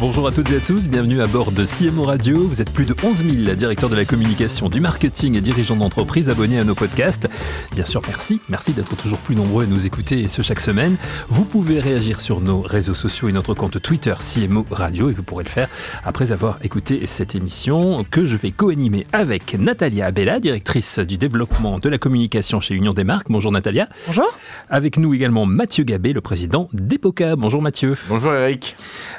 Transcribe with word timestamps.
Bonjour 0.00 0.26
à 0.26 0.32
toutes 0.32 0.50
et 0.50 0.56
à 0.56 0.60
tous, 0.60 0.88
bienvenue 0.88 1.20
à 1.20 1.26
bord 1.26 1.52
de 1.52 1.66
CMO 1.66 2.04
Radio. 2.04 2.48
Vous 2.48 2.62
êtes 2.62 2.72
plus 2.72 2.86
de 2.86 2.94
11 3.04 3.18
000 3.18 3.54
directeurs 3.54 3.90
de 3.90 3.96
la 3.96 4.06
communication, 4.06 4.70
du 4.70 4.80
marketing 4.80 5.36
et 5.36 5.42
dirigeants 5.42 5.76
d'entreprise 5.76 6.30
abonnés 6.30 6.58
à 6.58 6.64
nos 6.64 6.74
podcasts. 6.74 7.28
Bien 7.74 7.84
sûr, 7.84 8.00
merci. 8.06 8.40
Merci 8.48 8.72
d'être 8.72 8.96
toujours 8.96 9.18
plus 9.18 9.36
nombreux 9.36 9.64
à 9.64 9.66
nous 9.66 9.84
écouter, 9.84 10.20
et 10.20 10.28
ce 10.28 10.40
chaque 10.40 10.60
semaine. 10.60 10.96
Vous 11.28 11.44
pouvez 11.44 11.80
réagir 11.80 12.22
sur 12.22 12.40
nos 12.40 12.62
réseaux 12.62 12.94
sociaux 12.94 13.28
et 13.28 13.32
notre 13.32 13.52
compte 13.52 13.82
Twitter 13.82 14.14
CMO 14.18 14.64
Radio 14.70 15.10
et 15.10 15.12
vous 15.12 15.22
pourrez 15.22 15.44
le 15.44 15.50
faire 15.50 15.68
après 16.02 16.32
avoir 16.32 16.56
écouté 16.62 17.04
cette 17.04 17.34
émission 17.34 18.02
que 18.10 18.24
je 18.24 18.36
vais 18.36 18.52
co-animer 18.52 19.06
avec 19.12 19.52
Natalia 19.52 20.06
Abella, 20.06 20.40
directrice 20.40 20.98
du 20.98 21.18
développement 21.18 21.78
de 21.78 21.90
la 21.90 21.98
communication 21.98 22.58
chez 22.58 22.74
Union 22.74 22.94
des 22.94 23.04
marques. 23.04 23.26
Bonjour 23.28 23.52
Natalia. 23.52 23.86
Bonjour. 24.06 24.34
Avec 24.70 24.96
nous 24.96 25.12
également 25.12 25.44
Mathieu 25.44 25.84
Gabé, 25.84 26.14
le 26.14 26.22
président 26.22 26.70
d'Epoca. 26.72 27.36
Bonjour 27.36 27.60
Mathieu. 27.60 27.98
Bonjour 28.08 28.32
Eric. 28.32 28.76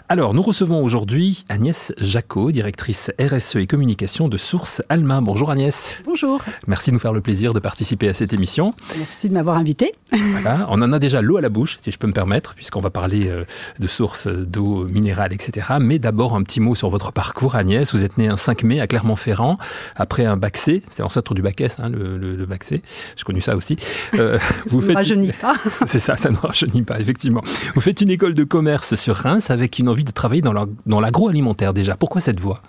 Alors, 0.09 0.33
nous 0.33 0.41
recevons 0.41 0.70
aujourd'hui 0.79 1.45
Agnès 1.49 1.93
Jacot, 1.97 2.51
directrice 2.51 3.11
RSE 3.19 3.57
et 3.57 3.67
communication 3.67 4.27
de 4.27 4.37
Source 4.37 4.81
Alma. 4.89 5.19
Bonjour 5.21 5.51
Agnès. 5.51 5.95
Bonjour. 6.05 6.41
Merci 6.67 6.91
de 6.91 6.95
nous 6.95 6.99
faire 6.99 7.13
le 7.13 7.21
plaisir 7.21 7.53
de 7.53 7.59
participer 7.59 8.07
à 8.07 8.13
cette 8.13 8.31
émission. 8.31 8.73
Merci 8.97 9.27
de 9.27 9.33
m'avoir 9.33 9.57
invité. 9.57 9.91
Voilà, 10.31 10.65
on 10.69 10.81
en 10.81 10.91
a 10.93 10.99
déjà 10.99 11.21
l'eau 11.21 11.37
à 11.37 11.41
la 11.41 11.49
bouche, 11.49 11.77
si 11.81 11.91
je 11.91 11.97
peux 11.97 12.07
me 12.07 12.13
permettre, 12.13 12.55
puisqu'on 12.55 12.79
va 12.79 12.89
parler 12.89 13.27
euh, 13.27 13.43
de 13.79 13.87
sources 13.87 14.27
d'eau 14.27 14.85
minérale, 14.85 15.33
etc. 15.33 15.75
Mais 15.79 15.99
d'abord, 15.99 16.35
un 16.35 16.43
petit 16.43 16.59
mot 16.59 16.73
sur 16.73 16.89
votre 16.89 17.11
parcours, 17.11 17.55
Agnès. 17.55 17.93
Vous 17.93 18.03
êtes 18.03 18.17
née 18.17 18.27
un 18.27 18.37
5 18.37 18.63
mai 18.63 18.79
à 18.79 18.87
Clermont-Ferrand, 18.87 19.57
après 19.95 20.25
un 20.25 20.37
bac 20.37 20.57
C, 20.57 20.83
c'est 20.89 21.03
l'ancêtre 21.03 21.33
du 21.33 21.41
bac 21.41 21.59
S, 21.61 21.79
hein, 21.79 21.89
le, 21.89 22.17
le, 22.17 22.45
bac 22.45 22.63
C. 22.63 22.81
J'ai 23.15 23.23
connu 23.23 23.41
ça 23.41 23.55
aussi. 23.55 23.77
Euh, 24.15 24.39
vous 24.67 24.81
faites... 24.81 24.95
rajeunit 24.95 25.31
pas. 25.33 25.55
c'est 25.85 25.99
ça, 25.99 26.15
ça 26.15 26.29
ne 26.29 26.37
rajeunit 26.37 26.83
pas, 26.83 26.99
effectivement. 26.99 27.41
Vous 27.75 27.81
faites 27.81 28.01
une 28.01 28.09
école 28.09 28.33
de 28.33 28.43
commerce 28.43 28.95
sur 28.95 29.15
Reims 29.15 29.51
avec 29.51 29.79
une 29.79 29.89
envie 29.89 30.03
de 30.05 30.11
travailler 30.11 30.41
dans 30.41 30.53
l'agroalimentaire 30.85 31.73
déjà. 31.73 31.95
Pourquoi 31.95 32.21
cette 32.21 32.39
voie? 32.39 32.61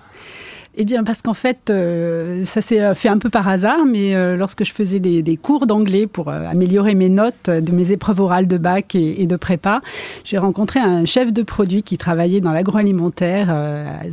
Eh 0.75 0.87
bien, 0.87 1.05
parce 1.05 1.21
qu'en 1.21 1.35
fait, 1.35 1.69
euh, 1.69 2.47
ça 2.47 2.63
s'est 2.63 2.81
euh, 2.81 2.95
fait 2.95 3.11
un 3.11 3.19
peu 3.19 3.29
par 3.29 3.47
hasard, 3.47 3.85
mais 3.85 4.15
euh, 4.15 4.37
lorsque 4.37 4.65
je 4.65 4.73
faisais 4.73 5.01
des, 5.01 5.37
cours 5.37 5.67
d'anglais 5.67 6.07
pour 6.07 6.31
améliorer 6.31 6.95
mes 6.95 7.11
notes 7.11 7.51
de 7.51 7.73
mes 7.73 7.93
épreuves 7.93 8.21
orales 8.21 8.47
de 8.47 8.57
bac 8.57 8.95
et, 8.95 9.27
de 9.27 9.37
prépa, 9.37 9.81
j'ai 10.25 10.39
rencontré 10.39 10.81
un 10.81 11.05
chef 11.05 11.33
de 11.33 11.43
produit 11.43 11.83
qui 11.83 11.99
travaillait 11.99 12.41
dans 12.41 12.53
l'agroalimentaire, 12.53 13.49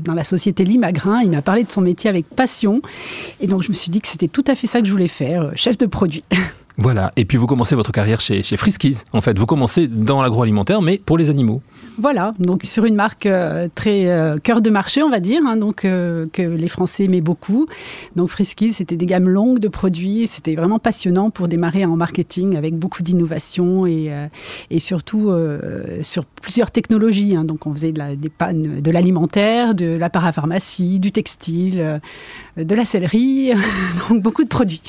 dans 0.03 0.13
la 0.13 0.23
société 0.23 0.63
Limagrin. 0.65 1.21
Il 1.21 1.29
m'a 1.29 1.41
parlé 1.41 1.63
de 1.63 1.71
son 1.71 1.81
métier 1.81 2.09
avec 2.09 2.27
passion. 2.27 2.79
Et 3.39 3.47
donc, 3.47 3.63
je 3.63 3.69
me 3.69 3.73
suis 3.73 3.91
dit 3.91 4.01
que 4.01 4.07
c'était 4.07 4.27
tout 4.27 4.45
à 4.47 4.55
fait 4.55 4.67
ça 4.67 4.81
que 4.81 4.87
je 4.87 4.91
voulais 4.91 5.07
faire, 5.07 5.51
chef 5.55 5.77
de 5.77 5.85
produit. 5.85 6.23
Voilà, 6.81 7.11
et 7.17 7.25
puis 7.25 7.37
vous 7.37 7.45
commencez 7.45 7.75
votre 7.75 7.91
carrière 7.91 8.21
chez, 8.21 8.41
chez 8.41 8.55
Friskies. 8.55 8.99
En 9.11 9.19
fait, 9.19 9.37
vous 9.37 9.45
commencez 9.45 9.87
dans 9.87 10.21
l'agroalimentaire, 10.21 10.81
mais 10.81 10.97
pour 10.97 11.17
les 11.17 11.29
animaux. 11.29 11.61
Voilà, 11.97 12.33
donc 12.39 12.61
sur 12.63 12.85
une 12.85 12.95
marque 12.95 13.25
euh, 13.25 13.67
très 13.75 14.07
euh, 14.07 14.37
cœur 14.37 14.61
de 14.61 14.69
marché, 14.69 15.03
on 15.03 15.09
va 15.09 15.19
dire, 15.19 15.41
hein, 15.45 15.57
donc 15.57 15.83
euh, 15.83 16.27
que 16.31 16.41
les 16.41 16.69
Français 16.69 17.03
aimaient 17.03 17.19
beaucoup. 17.19 17.67
Donc 18.15 18.29
Friskies, 18.29 18.71
c'était 18.71 18.95
des 18.95 19.05
gammes 19.05 19.27
longues 19.27 19.59
de 19.59 19.67
produits, 19.67 20.25
c'était 20.25 20.55
vraiment 20.55 20.79
passionnant 20.79 21.29
pour 21.29 21.49
démarrer 21.49 21.83
en 21.83 21.97
marketing 21.97 22.55
avec 22.55 22.75
beaucoup 22.75 23.03
d'innovation 23.03 23.85
et, 23.85 24.13
et 24.69 24.79
surtout 24.79 25.33
sur 26.01 26.25
plusieurs 26.25 26.71
technologies. 26.71 27.35
Hein. 27.35 27.43
donc 27.43 27.67
on 27.67 27.73
faisait 27.73 27.91
de, 27.91 27.99
la, 27.99 28.15
des 28.15 28.29
pannes, 28.29 28.79
de 28.79 28.91
l'alimentaire, 28.91 29.75
de 29.75 29.97
la 29.97 30.09
parapharmacie, 30.09 31.01
du 31.01 31.11
textile, 31.11 31.99
de 32.55 32.75
la 32.75 32.85
sellerie, 32.85 33.51
donc 34.09 34.21
beaucoup 34.21 34.43
de 34.43 34.49
produits. 34.49 34.81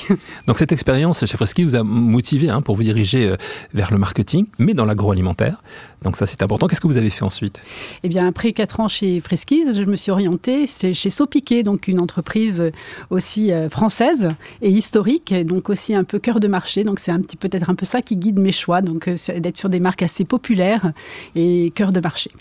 Donc 0.47 0.57
cette 0.57 0.71
expérience 0.71 1.25
chez 1.25 1.35
Friskies 1.35 1.65
vous 1.65 1.75
a 1.75 1.80
motivé 1.83 2.49
hein, 2.49 2.61
pour 2.61 2.75
vous 2.75 2.83
diriger 2.83 3.35
vers 3.73 3.91
le 3.91 3.97
marketing, 3.97 4.45
mais 4.57 4.73
dans 4.73 4.85
l'agroalimentaire. 4.85 5.61
Donc 6.03 6.17
ça 6.17 6.25
c'est 6.25 6.41
important. 6.41 6.67
Qu'est-ce 6.67 6.81
que 6.81 6.87
vous 6.87 6.97
avez 6.97 7.09
fait 7.09 7.23
ensuite? 7.23 7.61
Eh 8.03 8.09
bien 8.09 8.27
après 8.27 8.53
quatre 8.53 8.79
ans 8.79 8.87
chez 8.87 9.19
Friskies, 9.19 9.73
je 9.75 9.83
me 9.83 9.95
suis 9.95 10.11
orientée 10.11 10.65
chez 10.67 11.09
Sopiquet, 11.09 11.63
donc 11.63 11.87
une 11.87 11.99
entreprise 11.99 12.63
aussi 13.09 13.51
euh, 13.51 13.69
française 13.69 14.29
et 14.61 14.69
historique, 14.69 15.33
donc 15.45 15.69
aussi 15.69 15.93
un 15.93 16.03
peu 16.03 16.19
cœur 16.19 16.39
de 16.39 16.47
marché. 16.47 16.83
Donc 16.83 16.99
c'est 16.99 17.11
un 17.11 17.21
petit 17.21 17.37
peut-être 17.37 17.69
un 17.69 17.75
peu 17.75 17.85
ça 17.85 18.01
qui 18.01 18.17
guide 18.17 18.39
mes 18.39 18.51
choix, 18.51 18.81
donc 18.81 19.07
euh, 19.07 19.15
d'être 19.39 19.57
sur 19.57 19.69
des 19.69 19.79
marques 19.79 20.01
assez 20.01 20.25
populaires 20.25 20.91
et 21.35 21.71
cœur 21.75 21.91
de 21.91 21.99
marché. 21.99 22.31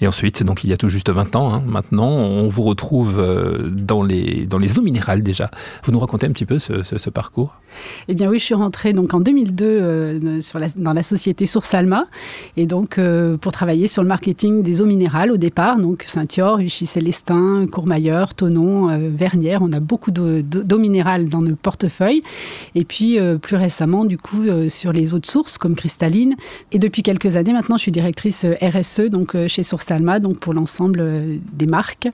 Et 0.00 0.06
ensuite, 0.06 0.42
donc 0.42 0.64
il 0.64 0.70
y 0.70 0.72
a 0.72 0.76
tout 0.76 0.88
juste 0.88 1.10
20 1.10 1.36
ans, 1.36 1.52
hein, 1.52 1.62
maintenant, 1.66 2.08
on 2.08 2.48
vous 2.48 2.62
retrouve 2.62 3.18
euh, 3.18 3.68
dans 3.70 4.02
les, 4.02 4.46
dans 4.46 4.58
les 4.58 4.78
eaux 4.78 4.82
minérales 4.82 5.22
déjà. 5.22 5.50
Vous 5.84 5.92
nous 5.92 5.98
racontez 5.98 6.26
un 6.26 6.30
petit 6.30 6.44
peu 6.44 6.58
ce, 6.58 7.10
parcours? 7.10 7.56
Eh 8.08 8.14
bien 8.14 8.28
oui, 8.28 8.38
je 8.38 8.44
suis 8.44 8.54
rentrée 8.54 8.92
donc 8.92 9.14
en 9.14 9.20
2002 9.20 9.64
euh, 9.66 10.40
dans 10.76 10.92
la 10.92 11.02
société 11.02 11.46
Source 11.46 11.72
Alma, 11.74 12.06
et 12.56 12.66
donc 12.66 12.98
euh, 12.98 13.36
pour 13.36 13.52
travailler 13.52 13.88
sur 13.88 14.02
le 14.02 14.08
marketing 14.08 14.62
des 14.62 14.80
eaux 14.80 14.86
minérales 14.86 15.32
au 15.32 15.36
départ, 15.36 15.78
donc 15.78 16.04
Saint-Yor, 16.06 16.58
Vichy-Célestin, 16.58 17.66
Courmayeur, 17.70 18.34
Tonon, 18.34 19.10
Vernières, 19.10 19.62
on 19.62 19.72
a 19.72 19.80
beaucoup 19.80 20.10
d'eau 20.10 20.78
minérales 20.78 21.28
dans 21.28 21.40
nos 21.40 21.56
portefeuilles, 21.56 22.22
et 22.74 22.84
puis 22.84 23.18
plus 23.40 23.56
récemment, 23.56 24.04
du 24.04 24.18
coup, 24.18 24.44
sur 24.68 24.92
les 24.92 25.14
eaux 25.14 25.18
de 25.18 25.26
source 25.26 25.58
comme 25.58 25.74
cristalline, 25.74 26.34
et 26.72 26.78
depuis 26.78 27.02
quelques 27.02 27.36
années 27.36 27.52
maintenant, 27.52 27.76
je 27.76 27.82
suis 27.82 27.92
directrice 27.92 28.46
RSE, 28.62 29.08
donc 29.10 29.34
chez 29.48 29.62
Source 29.62 29.90
Alma, 29.90 30.20
donc 30.20 30.38
pour 30.38 30.54
l'ensemble 30.54 31.00
euh, 31.00 31.36
des 31.52 31.66
marques, 31.66 32.08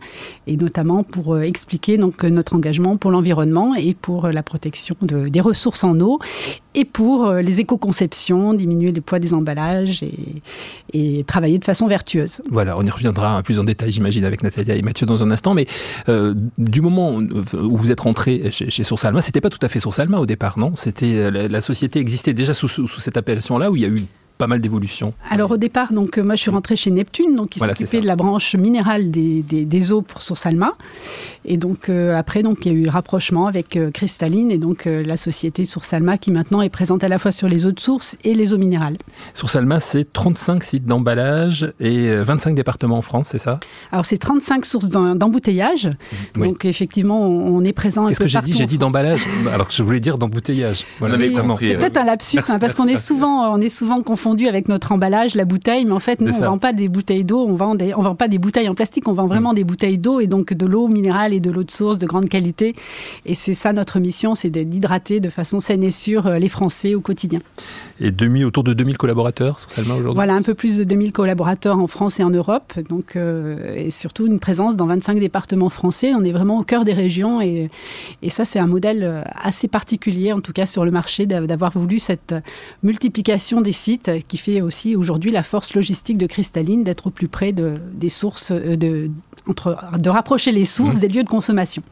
et 0.46 0.56
notamment 0.56 1.02
pour 1.02 1.34
euh, 1.34 1.42
expliquer 1.42 1.98
donc 1.98 2.22
notre 2.24 2.54
engagement 2.54 2.96
pour 2.96 3.10
l'environnement 3.10 3.74
et 3.74 3.94
pour 3.94 4.26
euh, 4.26 4.32
la 4.32 4.42
protection 4.42 4.96
de, 5.02 5.28
des 5.28 5.40
ressources 5.40 5.84
en 5.84 5.98
eau, 6.00 6.18
et 6.74 6.84
pour 6.84 7.32
les 7.34 7.60
éco-conceptions, 7.60 8.52
diminuer 8.52 8.90
le 8.90 9.00
poids 9.00 9.20
des 9.20 9.32
emballages 9.32 10.02
et, 10.02 10.42
et, 10.92 11.22
travailler 11.22 11.58
de 11.58 11.64
façon 11.64 11.86
vertueuse. 11.86 12.42
Voilà, 12.50 12.76
on 12.76 12.82
y 12.82 12.90
reviendra 12.90 13.40
plus 13.44 13.60
en 13.60 13.64
détail, 13.64 13.92
j'imagine, 13.92 14.24
avec 14.24 14.42
Nathalie 14.42 14.72
et 14.72 14.82
Mathieu 14.82 15.06
dans 15.06 15.22
un 15.22 15.30
instant, 15.30 15.54
mais 15.54 15.66
du 16.58 16.80
moment 16.80 17.12
où 17.12 17.76
vous 17.76 17.92
êtes 17.92 18.00
rentré 18.00 18.50
chez, 18.50 18.82
Source 18.82 19.04
Alma, 19.04 19.20
c'était 19.20 19.40
pas 19.40 19.50
tout 19.50 19.64
à 19.64 19.68
fait 19.68 19.78
Source 19.78 20.00
Alma 20.00 20.18
au 20.18 20.26
départ, 20.26 20.58
non? 20.58 20.72
C'était 20.74 21.30
la, 21.30 21.60
société 21.60 22.00
existait 22.00 22.34
déjà 22.34 22.54
sous, 22.54 22.66
sous 22.66 22.88
cette 22.88 23.16
appellation-là, 23.16 23.70
où 23.70 23.76
il 23.76 23.82
y 23.82 23.86
a 23.86 23.88
eu 23.88 24.06
pas 24.38 24.46
mal 24.46 24.60
d'évolutions. 24.60 25.14
Alors 25.30 25.52
au 25.52 25.56
départ, 25.56 25.92
donc 25.92 26.18
moi 26.18 26.34
je 26.34 26.42
suis 26.42 26.50
rentrée 26.50 26.76
chez 26.76 26.90
Neptune, 26.90 27.36
donc 27.36 27.50
qui 27.50 27.60
s'occupait 27.60 28.00
de 28.00 28.06
la 28.06 28.16
branche 28.16 28.54
minérale 28.54 29.10
des, 29.10 29.42
des, 29.42 29.92
eaux 29.92 30.02
pour 30.02 30.22
Source 30.22 30.46
Alma. 30.46 30.74
Et 31.44 31.56
donc 31.56 31.88
euh, 31.88 32.16
après, 32.16 32.42
donc 32.42 32.64
il 32.64 32.72
y 32.72 32.74
a 32.74 32.78
eu 32.78 32.88
rapprochement 32.88 33.46
avec 33.46 33.76
euh, 33.76 33.90
Cristalline 33.90 34.50
et 34.50 34.58
donc 34.58 34.86
euh, 34.86 35.02
la 35.04 35.16
société 35.16 35.64
Source 35.64 35.92
Alma 35.92 36.16
qui 36.16 36.30
maintenant 36.30 36.62
est 36.62 36.70
présente 36.70 37.04
à 37.04 37.08
la 37.08 37.18
fois 37.18 37.32
sur 37.32 37.48
les 37.48 37.66
eaux 37.66 37.72
de 37.72 37.80
source 37.80 38.16
et 38.24 38.34
les 38.34 38.52
eaux 38.52 38.58
minérales. 38.58 38.96
Source 39.34 39.56
Alma, 39.56 39.80
c'est 39.80 40.10
35 40.10 40.64
sites 40.64 40.86
d'emballage 40.86 41.72
et 41.80 42.14
25 42.14 42.54
départements 42.54 42.96
en 42.96 43.02
France, 43.02 43.28
c'est 43.32 43.38
ça? 43.38 43.60
Alors 43.92 44.06
c'est 44.06 44.16
35 44.16 44.64
sources 44.64 44.88
d'embouteillage. 44.88 45.90
Donc 46.34 46.64
effectivement, 46.64 47.20
on 47.20 47.62
est 47.64 47.72
présent. 47.72 48.06
Qu'est-ce 48.06 48.20
que 48.20 48.26
j'ai 48.26 48.40
dit? 48.40 48.52
J'ai 48.54 48.66
dit 48.66 48.78
d'emballage. 48.78 49.26
Alors 49.52 49.70
je 49.70 49.82
voulais 49.82 50.00
dire 50.00 50.18
d'embouteillage. 50.18 50.84
Voilà, 50.98 51.16
c'est 51.58 51.76
peut-être 51.76 51.96
un 51.98 52.04
lapsus 52.04 52.38
hein, 52.48 52.58
parce 52.58 52.74
qu'on 52.74 52.86
est 52.86 52.96
souvent, 52.96 53.54
on 53.54 53.60
est 53.60 53.68
souvent 53.68 54.02
confondu 54.02 54.48
avec 54.48 54.68
notre 54.68 54.92
emballage, 54.92 55.34
la 55.34 55.44
bouteille, 55.44 55.84
mais 55.84 55.92
en 55.92 56.00
fait, 56.00 56.20
nous, 56.20 56.32
on 56.32 56.40
ne 56.40 56.46
vend 56.46 56.58
pas 56.58 56.72
des 56.72 56.88
bouteilles 56.88 57.24
d'eau, 57.24 57.44
on 57.46 57.54
vend, 57.54 57.76
on 57.96 58.02
vend 58.02 58.14
pas 58.14 58.28
des 58.28 58.38
bouteilles 58.38 58.68
en 58.68 58.74
plastique, 58.74 59.08
on 59.08 59.12
vend 59.12 59.26
vraiment 59.26 59.52
mm. 59.52 59.56
des 59.56 59.64
bouteilles 59.64 59.98
d'eau 59.98 60.20
et 60.20 60.26
donc 60.26 60.54
de 60.54 60.66
l'eau 60.66 60.88
minérale 60.88 61.33
et 61.34 61.40
de 61.40 61.50
l'eau 61.50 61.64
de 61.64 61.70
source 61.70 61.98
de 61.98 62.06
grande 62.06 62.28
qualité. 62.28 62.74
Et 63.26 63.34
c'est 63.34 63.54
ça 63.54 63.72
notre 63.72 63.98
mission, 63.98 64.34
c'est 64.34 64.50
d'hydrater 64.50 65.20
de 65.20 65.28
façon 65.28 65.60
saine 65.60 65.82
et 65.82 65.90
sûre 65.90 66.26
euh, 66.26 66.38
les 66.38 66.48
Français 66.48 66.94
au 66.94 67.00
quotidien. 67.00 67.40
Et 68.00 68.10
demi, 68.10 68.44
autour 68.44 68.64
de 68.64 68.72
2000 68.72 68.98
collaborateurs 68.98 69.60
sur 69.60 69.70
Salma 69.70 69.94
aujourd'hui 69.94 70.14
Voilà, 70.14 70.34
un 70.34 70.42
peu 70.42 70.54
plus 70.54 70.78
de 70.78 70.84
2000 70.84 71.12
collaborateurs 71.12 71.78
en 71.78 71.86
France 71.86 72.20
et 72.20 72.24
en 72.24 72.30
Europe. 72.30 72.74
Donc, 72.88 73.16
euh, 73.16 73.74
et 73.74 73.90
surtout 73.90 74.26
une 74.26 74.38
présence 74.38 74.76
dans 74.76 74.86
25 74.86 75.18
départements 75.20 75.68
français. 75.68 76.12
On 76.14 76.24
est 76.24 76.32
vraiment 76.32 76.58
au 76.58 76.64
cœur 76.64 76.84
des 76.84 76.92
régions 76.92 77.40
et, 77.40 77.70
et 78.22 78.30
ça, 78.30 78.44
c'est 78.44 78.58
un 78.58 78.66
modèle 78.66 79.02
euh, 79.02 79.22
assez 79.34 79.68
particulier, 79.68 80.32
en 80.32 80.40
tout 80.40 80.52
cas 80.52 80.66
sur 80.66 80.84
le 80.84 80.90
marché, 80.90 81.26
d'avoir 81.26 81.72
voulu 81.72 81.98
cette 81.98 82.34
multiplication 82.82 83.60
des 83.60 83.72
sites 83.72 84.10
qui 84.28 84.36
fait 84.36 84.60
aussi 84.60 84.96
aujourd'hui 84.96 85.30
la 85.30 85.42
force 85.42 85.74
logistique 85.74 86.18
de 86.18 86.26
Cristalline 86.26 86.84
d'être 86.84 87.08
au 87.08 87.10
plus 87.10 87.28
près 87.28 87.52
de, 87.52 87.76
des 87.92 88.08
sources, 88.08 88.52
de, 88.52 89.10
entre, 89.48 89.76
de 89.98 90.10
rapprocher 90.10 90.52
les 90.52 90.64
sources 90.64 90.96
mmh. 90.96 91.00
des 91.00 91.08
lieux 91.08 91.22
de 91.22 91.28
consommation. 91.28 91.82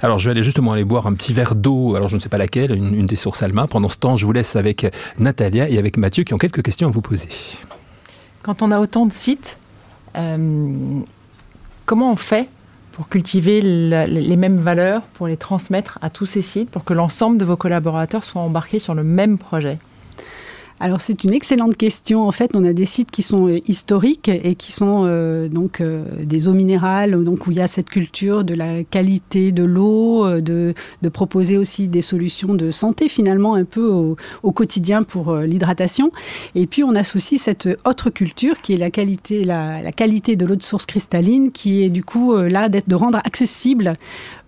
Alors 0.00 0.18
je 0.18 0.26
vais 0.26 0.32
aller 0.32 0.42
justement 0.42 0.72
aller 0.72 0.84
boire 0.84 1.06
un 1.06 1.14
petit 1.14 1.32
verre 1.32 1.54
d'eau, 1.54 1.96
alors 1.96 2.08
je 2.08 2.16
ne 2.16 2.20
sais 2.20 2.28
pas 2.28 2.38
laquelle, 2.38 2.72
une, 2.72 3.06
des 3.06 3.16
sources 3.16 3.42
Alma. 3.42 3.66
Pendant 3.66 3.88
ce 3.88 3.96
temps, 3.96 4.16
je 4.16 4.26
vous 4.26 4.32
laisse 4.32 4.56
avec 4.56 4.86
Natalia 5.18 5.68
et 5.68 5.78
avec 5.78 5.96
Mathieu 5.96 6.24
qui 6.24 6.34
ont 6.34 6.38
quelques 6.38 6.62
questions 6.62 6.88
à 6.88 6.90
vous 6.90 7.00
poser. 7.00 7.28
Quand 8.42 8.62
on 8.62 8.70
a 8.70 8.78
autant 8.78 9.06
de 9.06 9.12
sites, 9.12 9.58
euh, 10.16 11.00
comment 11.84 12.12
on 12.12 12.16
fait 12.16 12.48
pour 12.92 13.08
cultiver 13.08 13.60
les 13.60 14.36
mêmes 14.36 14.58
valeurs, 14.58 15.02
pour 15.02 15.26
les 15.26 15.36
transmettre 15.36 15.98
à 16.00 16.08
tous 16.08 16.24
ces 16.24 16.40
sites, 16.40 16.70
pour 16.70 16.84
que 16.84 16.94
l'ensemble 16.94 17.36
de 17.36 17.44
vos 17.44 17.56
collaborateurs 17.56 18.24
soient 18.24 18.40
embarqués 18.40 18.78
sur 18.78 18.94
le 18.94 19.04
même 19.04 19.36
projet? 19.36 19.78
Alors 20.78 21.00
c'est 21.00 21.24
une 21.24 21.32
excellente 21.32 21.76
question. 21.76 22.28
En 22.28 22.32
fait, 22.32 22.50
on 22.54 22.62
a 22.64 22.74
des 22.74 22.84
sites 22.84 23.10
qui 23.10 23.22
sont 23.22 23.48
euh, 23.48 23.60
historiques 23.66 24.28
et 24.28 24.54
qui 24.54 24.72
sont 24.72 25.04
euh, 25.06 25.48
donc 25.48 25.80
euh, 25.80 26.04
des 26.22 26.48
eaux 26.48 26.52
minérales, 26.52 27.24
donc 27.24 27.46
où 27.46 27.50
il 27.50 27.56
y 27.56 27.62
a 27.62 27.68
cette 27.68 27.88
culture 27.88 28.44
de 28.44 28.54
la 28.54 28.84
qualité 28.84 29.52
de 29.52 29.64
l'eau, 29.64 30.40
de, 30.40 30.74
proposer 31.12 31.56
aussi 31.56 31.88
des 31.88 32.02
solutions 32.02 32.54
de 32.54 32.70
santé 32.70 33.08
finalement 33.08 33.54
un 33.54 33.64
peu 33.64 34.16
au, 34.42 34.52
quotidien 34.52 35.02
pour 35.02 35.34
l'hydratation. 35.36 36.10
Et 36.54 36.66
puis 36.66 36.82
on 36.82 36.94
associe 36.94 37.40
cette 37.40 37.68
autre 37.84 38.10
culture 38.10 38.60
qui 38.60 38.74
est 38.74 38.76
la 38.76 38.90
qualité, 38.90 39.44
la 39.44 39.92
qualité 39.92 40.36
de 40.36 40.44
l'eau 40.44 40.56
de 40.56 40.62
source 40.62 40.84
cristalline, 40.84 41.52
qui 41.52 41.84
est 41.84 41.90
du 41.90 42.02
coup 42.02 42.36
là 42.36 42.68
d'être 42.68 42.88
de 42.88 42.94
rendre 42.94 43.18
accessible 43.24 43.94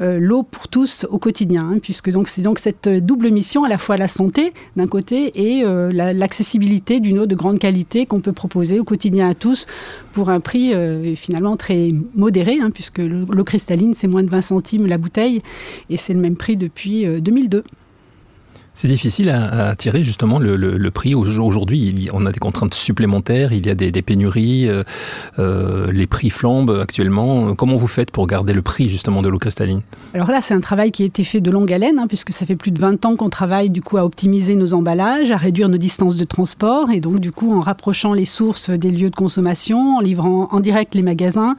l'eau 0.01 0.43
pour 0.43 0.69
tous 0.69 1.07
au 1.11 1.19
quotidien, 1.19 1.69
hein, 1.73 1.79
puisque 1.81 2.11
donc 2.11 2.29
c'est 2.29 2.43
donc 2.43 2.59
cette 2.59 2.89
double 2.89 3.31
mission 3.31 3.65
à 3.65 3.69
la 3.69 3.79
fois 3.79 3.97
la 3.97 4.09
santé 4.09 4.53
d'un 4.77 4.89
côté 4.89 5.33
et 5.49 5.63
la 5.63 6.18
l'accessibilité 6.19 7.01
d'une 7.01 7.21
eau 7.21 7.27
de 7.27 7.35
grande 7.35 7.59
qualité 7.59 8.07
qu'on 8.07 8.21
peut 8.21 8.33
proposer 8.33 8.81
au 8.81 8.85
quotidien 8.85 9.29
à 9.29 9.35
tous 9.35 9.67
pour 10.13 10.31
un 10.31 10.41
prix 10.41 10.75
euh, 10.75 11.15
finalement 11.15 11.57
très 11.57 11.93
modéré, 12.15 12.59
hein, 12.61 12.71
puisque 12.71 12.99
l'eau 12.99 13.45
cristalline, 13.45 13.95
c'est 13.95 14.09
moins 14.09 14.23
de 14.23 14.31
20 14.31 14.43
centimes 14.43 14.87
la 14.87 14.99
bouteille, 14.99 15.41
et 15.91 15.97
c'est 15.97 16.15
le 16.15 16.21
même 16.21 16.37
prix 16.37 16.57
depuis 16.57 17.07
2002. 17.07 17.65
C'est 18.81 18.87
difficile 18.87 19.29
à, 19.31 19.75
tirer 19.75 20.05
justement 20.05 20.39
le, 20.39 20.91
prix. 20.93 21.13
Aujourd'hui, 21.13 22.09
on 22.13 22.25
a 22.27 22.31
des 22.31 22.39
contraintes 22.39 22.75
supplémentaires, 22.75 23.53
il 23.53 23.67
y 23.67 23.71
a 23.71 23.75
des, 23.75 24.03
pénuries, 24.03 24.69
euh, 24.69 24.85
euh, 25.41 25.91
les 25.91 26.07
prix 26.07 26.31
flambent 26.31 26.79
actuellement. 26.81 27.57
Comment 27.57 27.75
vous 27.75 27.89
faites 27.89 28.13
pour 28.13 28.29
garder 28.29 28.53
le 28.53 28.63
prix 28.63 28.89
justement 28.89 29.21
de 29.21 29.29
l'eau 29.29 29.41
cristalline? 29.41 29.83
Alors 30.15 30.31
là, 30.31 30.41
c'est 30.41 30.55
un 30.55 30.61
travail 30.61 30.93
qui 30.93 31.03
a 31.03 31.07
été 31.07 31.25
fait 31.25 31.41
de 31.41 31.51
longue 31.51 31.73
haleine, 31.73 31.99
hein, 31.99 32.07
puisque 32.07 32.31
ça 32.31 32.47
fait 32.47 32.55
plus 32.55 32.71
de 32.71 32.79
20 32.79 33.05
ans 33.05 33.17
qu'on 33.17 33.31
travaille 33.31 33.69
du 33.69 33.83
coup 33.83 33.97
à 33.97 34.05
optimiser 34.05 34.55
nos 34.55 34.75
emballages, 34.75 35.33
à 35.33 35.37
réduire 35.37 35.69
nos 35.69 35.77
distances 35.77 36.17
de 36.17 36.25
transport, 36.25 36.93
et 36.93 37.01
donc 37.01 37.19
du 37.19 37.33
coup 37.33 37.53
en 37.53 37.61
rapprochant 37.61 38.15
les 38.15 38.27
sources 38.27 38.71
des 38.71 38.91
lieux 38.91 39.11
de 39.11 39.17
consommation, 39.17 39.97
en 39.97 40.01
livrant 40.01 40.49
en 40.53 40.61
direct 40.61 40.95
les 40.95 41.03
magasins, 41.03 41.57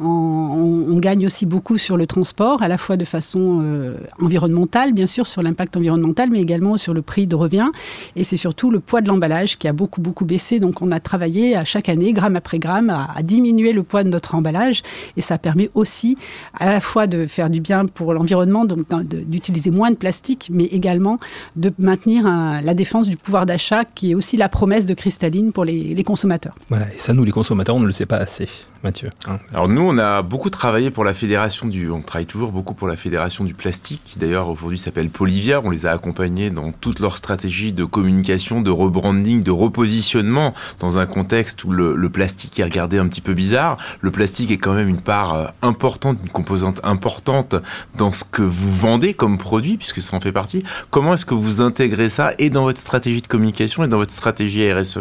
on, 0.00 0.98
gagne 0.98 1.26
aussi 1.26 1.46
beaucoup 1.46 1.78
sur 1.78 1.96
le 1.96 2.06
transport, 2.06 2.60
à 2.60 2.68
la 2.68 2.76
fois 2.76 2.96
de 2.96 3.04
façon 3.04 3.60
euh, 3.62 3.96
environnementale, 4.20 4.92
bien 4.92 5.06
sûr, 5.06 5.28
sur 5.28 5.42
l'impact 5.42 5.76
environnemental, 5.76 6.28
mais 6.28 6.40
également 6.40 6.57
sur 6.76 6.94
le 6.94 7.02
prix 7.02 7.26
de 7.26 7.36
revient. 7.36 7.68
Et 8.16 8.24
c'est 8.24 8.36
surtout 8.36 8.70
le 8.70 8.80
poids 8.80 9.00
de 9.00 9.08
l'emballage 9.08 9.58
qui 9.58 9.68
a 9.68 9.72
beaucoup, 9.72 10.00
beaucoup 10.00 10.24
baissé. 10.24 10.60
Donc 10.60 10.82
on 10.82 10.90
a 10.90 11.00
travaillé 11.00 11.56
à 11.56 11.64
chaque 11.64 11.88
année, 11.88 12.12
gramme 12.12 12.36
après 12.36 12.58
gramme, 12.58 12.90
à, 12.90 13.22
diminuer 13.22 13.72
le 13.72 13.82
poids 13.82 14.04
de 14.04 14.08
notre 14.08 14.34
emballage. 14.34 14.82
Et 15.16 15.20
ça 15.20 15.38
permet 15.38 15.70
aussi 15.74 16.16
à 16.54 16.66
la 16.66 16.80
fois 16.80 17.06
de 17.06 17.26
faire 17.26 17.50
du 17.50 17.60
bien 17.60 17.86
pour 17.86 18.12
l'environnement, 18.12 18.64
donc 18.64 18.86
d'utiliser 19.04 19.70
moins 19.70 19.90
de 19.90 19.96
plastique, 19.96 20.50
mais 20.52 20.64
également 20.64 21.18
de 21.56 21.72
maintenir 21.78 22.24
la 22.62 22.74
défense 22.74 23.08
du 23.08 23.16
pouvoir 23.16 23.46
d'achat, 23.46 23.84
qui 23.84 24.12
est 24.12 24.14
aussi 24.14 24.36
la 24.36 24.48
promesse 24.48 24.86
de 24.86 24.94
cristalline 24.94 25.52
pour 25.52 25.64
les, 25.64 25.94
les 25.94 26.04
consommateurs. 26.04 26.54
Voilà, 26.68 26.86
et 26.94 26.98
ça, 26.98 27.12
nous, 27.14 27.24
les 27.24 27.32
consommateurs, 27.32 27.76
on 27.76 27.80
ne 27.80 27.86
le 27.86 27.92
sait 27.92 28.06
pas 28.06 28.16
assez. 28.16 28.48
Mathieu 28.84 29.10
hein. 29.26 29.40
Alors 29.52 29.68
nous, 29.68 29.82
on 29.82 29.98
a 29.98 30.22
beaucoup 30.22 30.50
travaillé 30.50 30.90
pour 30.90 31.04
la 31.04 31.12
fédération 31.12 31.66
du... 31.66 31.90
On 31.90 32.00
travaille 32.00 32.26
toujours 32.26 32.52
beaucoup 32.52 32.74
pour 32.74 32.86
la 32.86 32.96
fédération 32.96 33.44
du 33.44 33.54
plastique, 33.54 34.00
qui 34.04 34.18
d'ailleurs 34.18 34.48
aujourd'hui 34.48 34.78
s'appelle 34.78 35.10
Polivia. 35.10 35.60
On 35.64 35.70
les 35.70 35.86
a 35.86 35.90
accompagnés 35.90 36.37
dans 36.50 36.72
toute 36.72 37.00
leur 37.00 37.16
stratégie 37.16 37.72
de 37.72 37.84
communication, 37.84 38.60
de 38.60 38.70
rebranding, 38.70 39.42
de 39.42 39.50
repositionnement, 39.50 40.54
dans 40.78 40.98
un 40.98 41.06
contexte 41.06 41.64
où 41.64 41.72
le, 41.72 42.08
plastique 42.08 42.58
est 42.58 42.64
regardé 42.64 42.98
un 42.98 43.06
petit 43.08 43.20
peu 43.20 43.34
bizarre. 43.34 43.76
Le 44.00 44.10
plastique 44.10 44.50
est 44.50 44.58
quand 44.58 44.72
même 44.72 44.88
une 44.88 45.00
part 45.00 45.34
euh, 45.34 45.46
importante, 45.62 46.18
une 46.22 46.30
composante 46.30 46.80
importante 46.84 47.54
dans 47.96 48.12
ce 48.12 48.24
que 48.24 48.42
vous 48.42 48.72
vendez 48.72 49.12
comme 49.14 49.36
produit, 49.36 49.76
puisque 49.76 50.00
ça 50.00 50.16
en 50.16 50.20
fait 50.20 50.32
partie. 50.32 50.62
Comment 50.90 51.14
est-ce 51.14 51.26
que 51.26 51.34
vous 51.34 51.60
intégrez 51.60 52.08
ça 52.08 52.32
et 52.38 52.50
dans 52.50 52.62
votre 52.62 52.80
stratégie 52.80 53.20
de 53.20 53.26
communication 53.26 53.84
et 53.84 53.88
dans 53.88 53.98
votre 53.98 54.12
stratégie 54.12 54.72
RSE 54.72 55.00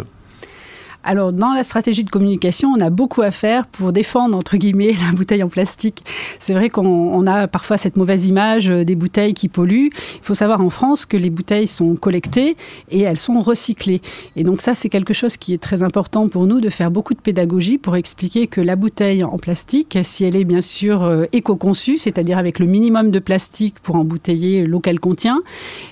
alors, 1.04 1.32
dans 1.32 1.54
la 1.54 1.64
stratégie 1.64 2.04
de 2.04 2.10
communication, 2.10 2.74
on 2.78 2.82
a 2.82 2.90
beaucoup 2.90 3.22
à 3.22 3.32
faire 3.32 3.66
pour 3.68 3.94
défendre, 3.94 4.36
entre 4.36 4.58
guillemets, 4.58 4.92
la 5.06 5.16
bouteille 5.16 5.42
en 5.42 5.48
plastique. 5.48 6.04
C'est 6.42 6.54
vrai 6.54 6.70
qu'on 6.70 7.26
a 7.28 7.48
parfois 7.48 7.78
cette 7.78 7.96
mauvaise 7.96 8.28
image 8.28 8.70
euh, 8.70 8.84
des 8.84 8.96
bouteilles 8.96 9.34
qui 9.34 9.48
polluent. 9.48 9.90
Il 10.16 10.22
faut 10.22 10.34
savoir 10.34 10.60
en 10.60 10.70
France 10.70 11.06
que 11.06 11.16
les 11.16 11.30
bouteilles 11.30 11.68
sont 11.68 11.96
collectées 11.96 12.56
et 12.92 13.02
elles 13.02 13.18
sont 13.18 13.40
recyclées. 13.40 14.02
Et 14.36 14.44
donc 14.44 14.60
ça, 14.60 14.74
c'est 14.74 14.90
quelque 14.90 15.14
chose 15.14 15.38
qui 15.38 15.54
est 15.54 15.62
très 15.62 15.82
important 15.82 16.28
pour 16.28 16.46
nous 16.46 16.60
de 16.60 16.70
faire 16.70 16.92
beaucoup 16.92 17.14
de 17.14 17.22
pédagogie 17.22 17.78
pour 17.78 17.96
expliquer 17.96 18.48
que 18.48 18.60
la 18.60 18.76
bouteille 18.76 19.24
en 19.24 19.38
plastique, 19.38 19.98
si 20.04 20.26
elle 20.26 20.36
est 20.36 20.44
bien 20.44 20.62
sûr 20.62 21.04
euh, 21.04 21.24
éco-conçue, 21.32 21.98
c'est-à-dire 21.98 22.38
avec 22.38 22.60
le 22.60 22.66
minimum 22.66 23.12
de 23.12 23.20
plastique 23.20 23.80
pour 23.82 23.96
embouteiller 23.96 24.66
l'eau 24.66 24.82
qu'elle 24.82 25.00
contient, 25.00 25.42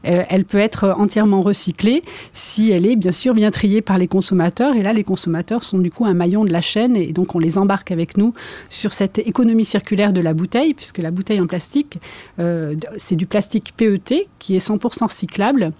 euh, 0.07 0.23
elle 0.27 0.43
peut 0.43 0.57
être 0.57 0.93
entièrement 0.97 1.41
recyclée 1.41 2.01
si 2.33 2.71
elle 2.71 2.85
est 2.85 2.97
bien 2.97 3.13
sûr 3.13 3.33
bien 3.33 3.51
triée 3.51 3.81
par 3.81 3.97
les 3.97 4.09
consommateurs. 4.09 4.75
Et 4.75 4.81
là, 4.81 4.91
les 4.91 5.04
consommateurs 5.05 5.63
sont 5.63 5.77
du 5.77 5.91
coup 5.91 6.05
un 6.05 6.13
maillon 6.13 6.43
de 6.43 6.51
la 6.51 6.61
chaîne 6.61 6.95
et 6.95 7.13
donc 7.13 7.35
on 7.35 7.39
les 7.39 7.57
embarque 7.57 7.91
avec 7.91 8.17
nous 8.17 8.33
sur 8.69 8.93
cette 8.93 9.19
économie 9.19 9.65
circulaire 9.65 10.11
de 10.11 10.21
la 10.21 10.33
bouteille, 10.33 10.73
puisque 10.73 10.97
la 10.97 11.11
bouteille 11.11 11.39
en 11.39 11.47
plastique, 11.47 11.99
euh, 12.39 12.75
c'est 12.97 13.15
du 13.15 13.25
plastique 13.25 13.73
PET 13.77 14.27
qui 14.39 14.55
est 14.55 14.67
100% 14.67 15.05
recyclable 15.05 15.71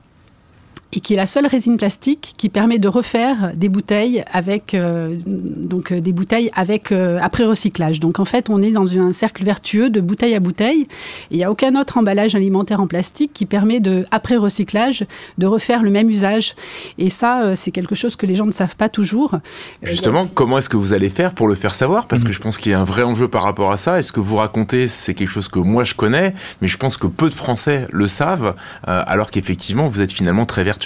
et 0.93 0.99
qui 1.01 1.13
est 1.13 1.17
la 1.17 1.25
seule 1.25 1.45
résine 1.45 1.77
plastique 1.77 2.33
qui 2.37 2.49
permet 2.49 2.79
de 2.79 2.87
refaire 2.87 3.51
des 3.55 3.69
bouteilles 3.69 4.23
avec 4.31 4.73
euh, 4.73 5.17
donc 5.25 5.91
euh, 5.91 5.99
des 5.99 6.13
bouteilles 6.13 6.51
avec 6.55 6.91
euh, 6.91 7.19
après 7.21 7.43
recyclage. 7.43 7.99
Donc 7.99 8.19
en 8.19 8.25
fait, 8.25 8.49
on 8.49 8.61
est 8.61 8.71
dans 8.71 8.97
un 8.97 9.11
cercle 9.11 9.43
vertueux 9.43 9.89
de 9.89 9.99
bouteille 9.99 10.35
à 10.35 10.39
bouteille. 10.39 10.87
Il 11.31 11.37
n'y 11.37 11.43
a 11.43 11.51
aucun 11.51 11.75
autre 11.75 11.97
emballage 11.97 12.35
alimentaire 12.35 12.79
en 12.79 12.87
plastique 12.87 13.31
qui 13.33 13.45
permet 13.45 13.79
de 13.79 14.05
après 14.11 14.37
recyclage 14.37 15.05
de 15.37 15.47
refaire 15.47 15.83
le 15.83 15.89
même 15.89 16.09
usage. 16.09 16.55
Et 16.97 17.09
ça, 17.09 17.55
c'est 17.55 17.71
quelque 17.71 17.95
chose 17.95 18.15
que 18.15 18.25
les 18.25 18.35
gens 18.35 18.45
ne 18.45 18.51
savent 18.51 18.75
pas 18.75 18.89
toujours. 18.89 19.35
Justement, 19.83 20.27
comment 20.27 20.57
est-ce 20.57 20.69
que 20.69 20.77
vous 20.77 20.93
allez 20.93 21.09
faire 21.09 21.33
pour 21.33 21.47
le 21.47 21.55
faire 21.55 21.75
savoir? 21.75 22.07
Parce 22.07 22.23
que 22.23 22.31
je 22.31 22.39
pense 22.39 22.57
qu'il 22.57 22.71
y 22.71 22.75
a 22.75 22.79
un 22.79 22.83
vrai 22.83 23.03
enjeu 23.03 23.27
par 23.27 23.43
rapport 23.43 23.71
à 23.71 23.77
ça. 23.77 23.99
Est-ce 23.99 24.11
que 24.11 24.19
vous 24.19 24.37
racontez, 24.37 24.87
c'est 24.87 25.13
quelque 25.13 25.29
chose 25.29 25.47
que 25.47 25.59
moi 25.59 25.83
je 25.83 25.95
connais, 25.95 26.33
mais 26.61 26.67
je 26.67 26.77
pense 26.77 26.97
que 26.97 27.07
peu 27.07 27.29
de 27.29 27.33
Français 27.33 27.87
le 27.91 28.07
savent, 28.07 28.55
alors 28.83 29.31
qu'effectivement 29.31 29.87
vous 29.87 30.01
êtes 30.01 30.11
finalement 30.11 30.45
très 30.45 30.63
vertueux. 30.63 30.84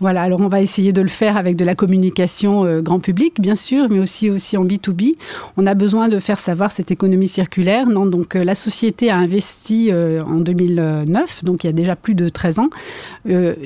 Voilà, 0.00 0.22
alors 0.22 0.40
on 0.40 0.48
va 0.48 0.62
essayer 0.62 0.94
de 0.94 1.02
le 1.02 1.08
faire 1.08 1.36
avec 1.36 1.56
de 1.56 1.64
la 1.64 1.74
communication 1.74 2.64
euh, 2.64 2.80
grand 2.80 3.00
public, 3.00 3.38
bien 3.38 3.54
sûr, 3.54 3.86
mais 3.90 3.98
aussi, 3.98 4.30
aussi 4.30 4.56
en 4.56 4.64
B2B. 4.64 5.16
On 5.58 5.66
a 5.66 5.74
besoin 5.74 6.08
de 6.08 6.18
faire 6.18 6.38
savoir 6.38 6.72
cette 6.72 6.90
économie 6.90 7.28
circulaire. 7.28 7.86
Non, 7.86 8.06
donc 8.06 8.34
euh, 8.34 8.42
la 8.42 8.54
société 8.54 9.10
a 9.10 9.16
investi 9.16 9.90
euh, 9.92 10.24
en 10.24 10.38
2009, 10.38 11.44
donc 11.44 11.64
il 11.64 11.66
y 11.66 11.70
a 11.70 11.74
déjà 11.74 11.96
plus 11.96 12.14
de 12.14 12.30
13 12.30 12.60
ans, 12.60 12.70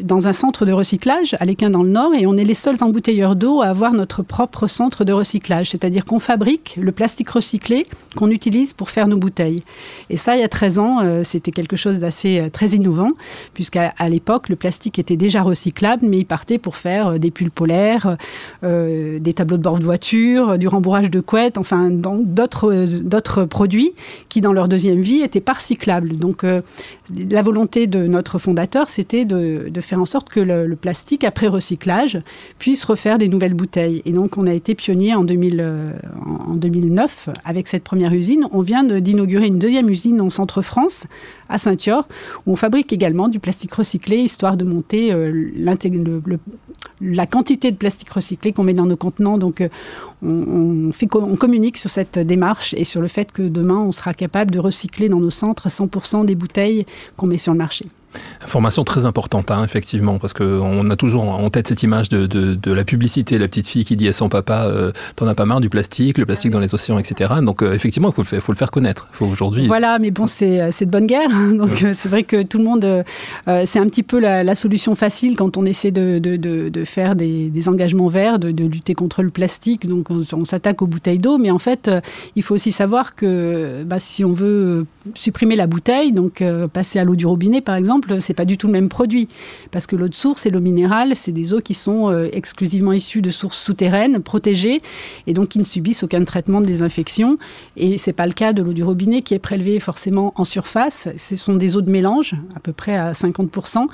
dans 0.02 0.26
un 0.26 0.32
centre 0.32 0.66
de 0.66 0.72
recyclage 0.72 1.36
à 1.38 1.44
l'Équin 1.44 1.70
dans 1.70 1.84
le 1.84 1.88
Nord, 1.88 2.14
et 2.14 2.26
on 2.26 2.36
est 2.36 2.44
les 2.44 2.54
seuls 2.54 2.76
embouteilleurs 2.80 3.36
d'eau 3.36 3.62
à 3.62 3.66
avoir 3.66 3.92
notre 3.92 4.22
propre 4.22 4.66
centre 4.66 5.04
de 5.04 5.12
recyclage, 5.12 5.70
c'est-à-dire 5.70 6.04
qu'on 6.04 6.18
fabrique 6.18 6.76
le 6.80 6.90
plastique 6.90 7.30
recyclé 7.30 7.86
qu'on 8.16 8.30
utilise 8.30 8.72
pour 8.72 8.90
faire 8.90 9.06
nos 9.06 9.16
bouteilles. 9.16 9.62
Et 10.10 10.16
ça, 10.16 10.36
il 10.36 10.40
y 10.40 10.44
a 10.44 10.48
13 10.48 10.78
ans, 10.78 11.22
c'était 11.22 11.52
quelque 11.52 11.76
chose 11.76 12.00
d'assez 12.00 12.48
très 12.52 12.68
innovant, 12.68 13.10
puisqu'à 13.52 13.92
l'époque, 14.08 14.48
le 14.48 14.56
plastique 14.56 14.98
était 14.98 15.16
déjà 15.16 15.42
recyclable, 15.44 16.06
mais 16.06 16.24
partaient 16.24 16.58
pour 16.58 16.76
faire 16.76 17.08
euh, 17.08 17.18
des 17.18 17.30
pulls 17.30 17.50
polaires, 17.50 18.16
euh, 18.62 19.18
des 19.18 19.32
tableaux 19.32 19.56
de 19.56 19.62
bord 19.62 19.78
de 19.78 19.84
voiture, 19.84 20.50
euh, 20.50 20.56
du 20.56 20.68
rembourrage 20.68 21.10
de 21.10 21.20
couettes, 21.20 21.58
enfin 21.58 21.90
d'autres 21.90 23.44
produits 23.44 23.92
qui, 24.28 24.40
dans 24.40 24.52
leur 24.52 24.68
deuxième 24.68 25.00
vie, 25.00 25.22
étaient 25.22 25.40
pas 25.40 25.54
recyclables. 25.54 26.16
Donc 26.16 26.44
la 26.44 27.42
volonté 27.42 27.86
de 27.86 28.06
notre 28.06 28.38
fondateur, 28.38 28.88
c'était 28.88 29.24
de, 29.24 29.70
faire 29.80 30.00
en 30.00 30.06
sorte 30.06 30.28
que 30.28 30.40
le, 30.40 30.76
plastique, 30.76 31.24
après 31.24 31.46
recyclage, 31.46 32.20
puisse 32.58 32.84
refaire 32.84 33.18
des 33.18 33.28
nouvelles 33.28 33.54
bouteilles. 33.54 34.02
Et 34.06 34.12
donc 34.12 34.38
on 34.38 34.46
a 34.46 34.52
été 34.52 34.74
pionnier 34.74 35.14
en, 35.14 35.24
2000, 35.24 35.64
en 36.26 36.54
2009 36.54 37.28
avec 37.44 37.68
cette 37.68 37.84
première 37.84 38.12
usine. 38.12 38.46
On 38.52 38.60
vient 38.60 38.84
d'inaugurer 38.84 39.46
une 39.46 39.58
deuxième 39.58 39.88
usine 39.88 40.20
en 40.20 40.30
centre-France, 40.30 41.04
à 41.48 41.58
Saint-Yor, 41.58 42.08
où 42.46 42.52
on 42.52 42.56
fabrique 42.56 42.92
également 42.92 43.28
du 43.28 43.38
plastique 43.38 43.74
recyclé, 43.74 44.16
histoire 44.18 44.56
de 44.56 44.64
monter 44.64 45.12
la 47.00 47.26
quantité 47.26 47.70
de 47.70 47.76
plastique 47.76 48.10
recyclé 48.10 48.52
qu'on 48.52 48.64
met 48.64 48.74
dans 48.74 48.86
nos 48.86 48.96
contenants. 48.96 49.38
Donc, 49.38 49.60
euh, 49.60 49.68
on, 50.22 50.90
on 51.12 51.36
communique 51.36 51.76
sur 51.76 51.90
cette 51.90 52.18
démarche 52.18 52.74
et 52.76 52.84
sur 52.84 53.00
le 53.00 53.08
fait 53.08 53.32
que 53.32 53.42
demain, 53.42 53.78
on 53.78 53.92
sera 53.92 54.14
capable 54.14 54.50
de 54.50 54.58
recycler 54.58 55.08
dans 55.08 55.20
nos 55.20 55.30
centres 55.30 55.68
100% 55.68 56.24
des 56.24 56.34
bouteilles 56.34 56.86
qu'on 57.16 57.26
met 57.26 57.38
sur 57.38 57.52
le 57.52 57.58
marché. 57.58 57.86
Information 58.42 58.84
très 58.84 59.06
importante, 59.06 59.50
hein, 59.50 59.64
effectivement, 59.64 60.18
parce 60.18 60.32
qu'on 60.32 60.90
a 60.90 60.96
toujours 60.96 61.28
en 61.28 61.50
tête 61.50 61.68
cette 61.68 61.82
image 61.82 62.08
de, 62.08 62.26
de, 62.26 62.72
la 62.72 62.84
publicité, 62.84 63.38
la 63.38 63.48
petite 63.48 63.68
fille 63.68 63.84
qui 63.84 63.96
dit 63.96 64.08
à 64.08 64.12
son 64.12 64.28
papa 64.28 64.66
euh, 64.66 64.92
T'en 65.16 65.26
as 65.26 65.34
pas 65.34 65.46
marre 65.46 65.60
du 65.60 65.68
plastique, 65.68 66.18
le 66.18 66.26
plastique 66.26 66.50
dans 66.50 66.60
les 66.60 66.74
océans, 66.74 66.98
etc. 66.98 67.34
Donc, 67.42 67.62
euh, 67.62 67.72
effectivement, 67.72 68.10
il 68.10 68.14
faut, 68.14 68.40
faut, 68.40 68.52
le 68.52 68.56
faire 68.56 68.70
connaître. 68.70 69.08
faut 69.12 69.26
aujourd'hui. 69.26 69.66
Voilà, 69.66 69.98
mais 69.98 70.10
bon, 70.10 70.26
c'est 70.26 70.60
euh, 70.60 70.70
de 70.80 70.84
bonne 70.86 71.06
guerre. 71.06 71.30
Hein. 71.32 71.54
Donc, 71.54 71.70
c'est 71.94 72.08
vrai 72.08 72.22
que 72.24 72.42
tout 72.42 72.58
le 72.58 72.64
monde. 72.64 73.04
c'est 73.66 73.78
un 73.78 73.86
petit 73.86 74.02
peu 74.02 74.18
la, 74.18 74.54
solution 74.54 74.94
facile 74.94 75.36
quand 75.36 75.56
on 75.56 75.64
essaie 75.64 75.90
de, 75.90 76.18
de 76.18 76.84
faire 76.84 77.16
des, 77.16 77.50
des, 77.50 77.68
engagements 77.68 78.08
verts, 78.08 78.38
de, 78.38 78.64
lutter 78.64 78.94
contre 78.94 79.22
le 79.22 79.30
plastique. 79.30 79.86
Donc, 79.86 80.10
on, 80.10 80.44
s'attaque 80.44 80.82
aux 80.82 80.86
bouteilles 80.86 81.18
d'eau, 81.18 81.38
mais 81.38 81.50
en 81.50 81.58
fait, 81.58 81.90
il 82.36 82.42
faut 82.42 82.54
aussi 82.54 82.72
savoir 82.72 83.14
que 83.14 83.82
bah, 83.84 83.98
si 83.98 84.24
on 84.24 84.32
veut 84.32 84.86
supprimer 85.14 85.56
la 85.56 85.66
bouteille, 85.66 86.12
donc 86.12 86.42
passer 86.72 86.98
à 86.98 87.04
l'eau 87.04 87.16
du 87.16 87.26
robinet, 87.26 87.60
par 87.60 87.76
exemple, 87.76 88.03
exemple, 88.04 88.22
c'est 88.22 88.34
pas 88.34 88.44
du 88.44 88.56
tout 88.56 88.66
le 88.66 88.72
même 88.72 88.88
produit 88.88 89.28
parce 89.70 89.86
que 89.86 89.96
l'eau 89.96 90.08
de 90.08 90.14
source 90.14 90.46
et 90.46 90.50
l'eau 90.50 90.60
minérale, 90.60 91.14
c'est 91.14 91.32
des 91.32 91.52
eaux 91.52 91.60
qui 91.60 91.74
sont 91.74 92.10
euh, 92.10 92.28
exclusivement 92.32 92.92
issues 92.92 93.22
de 93.22 93.30
sources 93.30 93.58
souterraines, 93.58 94.22
protégées 94.22 94.82
et 95.26 95.34
donc 95.34 95.48
qui 95.48 95.58
ne 95.58 95.64
subissent 95.64 96.02
aucun 96.02 96.24
traitement 96.24 96.60
de 96.60 96.66
désinfection. 96.66 97.38
Et 97.76 97.98
c'est 97.98 98.12
pas 98.12 98.26
le 98.26 98.32
cas 98.32 98.52
de 98.52 98.62
l'eau 98.62 98.72
du 98.72 98.82
robinet 98.82 99.22
qui 99.22 99.34
est 99.34 99.38
prélevée 99.38 99.80
forcément 99.80 100.32
en 100.36 100.44
surface. 100.44 101.08
Ce 101.16 101.36
sont 101.36 101.54
des 101.54 101.76
eaux 101.76 101.82
de 101.82 101.90
mélange, 101.90 102.34
à 102.54 102.60
peu 102.60 102.72
près 102.72 102.96
à 102.96 103.12
50%. 103.12 103.86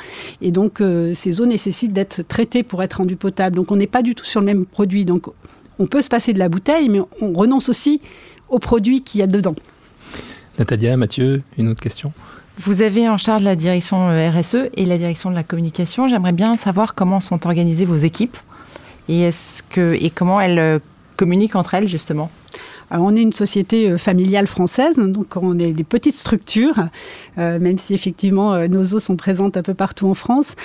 Et 0.42 0.50
donc, 0.50 0.80
euh, 0.80 1.14
ces 1.14 1.40
eaux 1.40 1.46
nécessitent 1.46 1.92
d'être 1.92 2.22
traitées 2.26 2.62
pour 2.62 2.82
être 2.82 2.94
rendues 2.94 3.16
potables. 3.16 3.56
Donc, 3.56 3.70
on 3.70 3.76
n'est 3.76 3.86
pas 3.86 4.02
du 4.02 4.14
tout 4.14 4.24
sur 4.24 4.40
le 4.40 4.46
même 4.46 4.66
produit. 4.66 5.04
Donc, 5.04 5.26
on 5.78 5.86
peut 5.86 6.02
se 6.02 6.08
passer 6.08 6.32
de 6.32 6.38
la 6.38 6.48
bouteille, 6.48 6.88
mais 6.88 7.00
on 7.20 7.32
renonce 7.32 7.68
aussi 7.68 8.00
au 8.48 8.58
produit 8.58 9.02
qu'il 9.02 9.20
y 9.20 9.22
a 9.22 9.26
dedans. 9.26 9.54
Natalia, 10.58 10.96
Mathieu, 10.96 11.42
une 11.56 11.68
autre 11.68 11.80
question? 11.80 12.12
Vous 12.58 12.82
avez 12.82 13.08
en 13.08 13.16
charge 13.16 13.42
la 13.42 13.56
direction 13.56 14.10
euh, 14.10 14.30
RSE 14.30 14.70
et 14.74 14.84
la 14.84 14.98
direction 14.98 15.30
de 15.30 15.34
la 15.34 15.42
communication. 15.42 16.08
J'aimerais 16.08 16.32
bien 16.32 16.56
savoir 16.56 16.94
comment 16.94 17.20
sont 17.20 17.46
organisées 17.46 17.84
vos 17.84 17.96
équipes 17.96 18.36
et, 19.08 19.30
comment 20.14 20.40
elles 20.40 20.58
euh, 20.58 20.78
communiquent 21.16 21.56
entre 21.56 21.74
elles 21.74 21.88
justement? 21.88 22.30
On 22.92 23.14
est 23.14 23.22
une 23.22 23.32
société 23.32 23.88
euh, 23.88 23.98
familiale 23.98 24.48
française, 24.48 24.96
donc 24.96 25.36
on 25.36 25.58
est 25.58 25.72
des 25.72 25.84
petites 25.84 26.14
structures, 26.14 26.88
euh, 27.38 27.60
même 27.60 27.78
si 27.78 27.94
effectivement 27.94 28.54
euh, 28.54 28.66
nos 28.66 28.82
eaux 28.82 28.98
sont 28.98 29.16
présentes 29.16 29.56
un 29.56 29.62
peu 29.62 29.74
partout 29.74 30.08
en 30.08 30.14
France. 30.14 30.56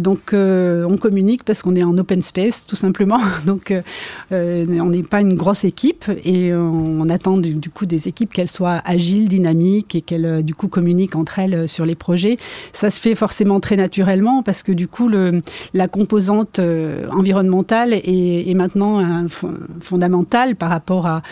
donc 0.00 0.32
on 0.32 0.96
communique 1.00 1.44
parce 1.44 1.62
qu'on 1.62 1.76
est 1.76 1.82
en 1.82 1.96
open 1.98 2.22
space, 2.22 2.66
tout 2.66 2.76
simplement. 2.76 3.20
Donc 3.46 3.72
on 4.30 4.86
n'est 4.86 5.02
pas 5.02 5.20
une 5.20 5.34
grosse 5.34 5.64
équipe 5.64 6.10
et 6.24 6.54
on, 6.54 7.08
attend 7.08 7.36
du, 7.36 7.70
coup 7.70 7.86
des 7.86 8.08
équipes 8.08 8.32
qu'elles 8.32 8.50
soient 8.50 8.80
agiles, 8.84 9.28
dynamiques 9.28 9.94
et 9.94 10.00
qu'elles 10.00 10.42
du 10.42 10.54
coup 10.54 10.68
communiquent 10.68 11.16
entre 11.16 11.38
elles 11.38 11.68
sur 11.68 11.84
les 11.84 11.94
projets. 11.94 12.36
Ça 12.72 12.90
se 12.90 13.00
fait 13.00 13.14
forcément 13.14 13.60
très 13.60 13.76
naturellement 13.76 14.42
parce 14.42 14.62
que 14.62 14.72
du 14.72 14.88
coup 14.88 15.08
la 15.08 15.88
composante 15.88 16.60
environnementale 17.10 17.92
est, 17.92 18.54
maintenant 18.54 19.26
fondamentale 19.80 20.56
par 20.56 20.70
rapport 20.70 21.06
à 21.06 21.22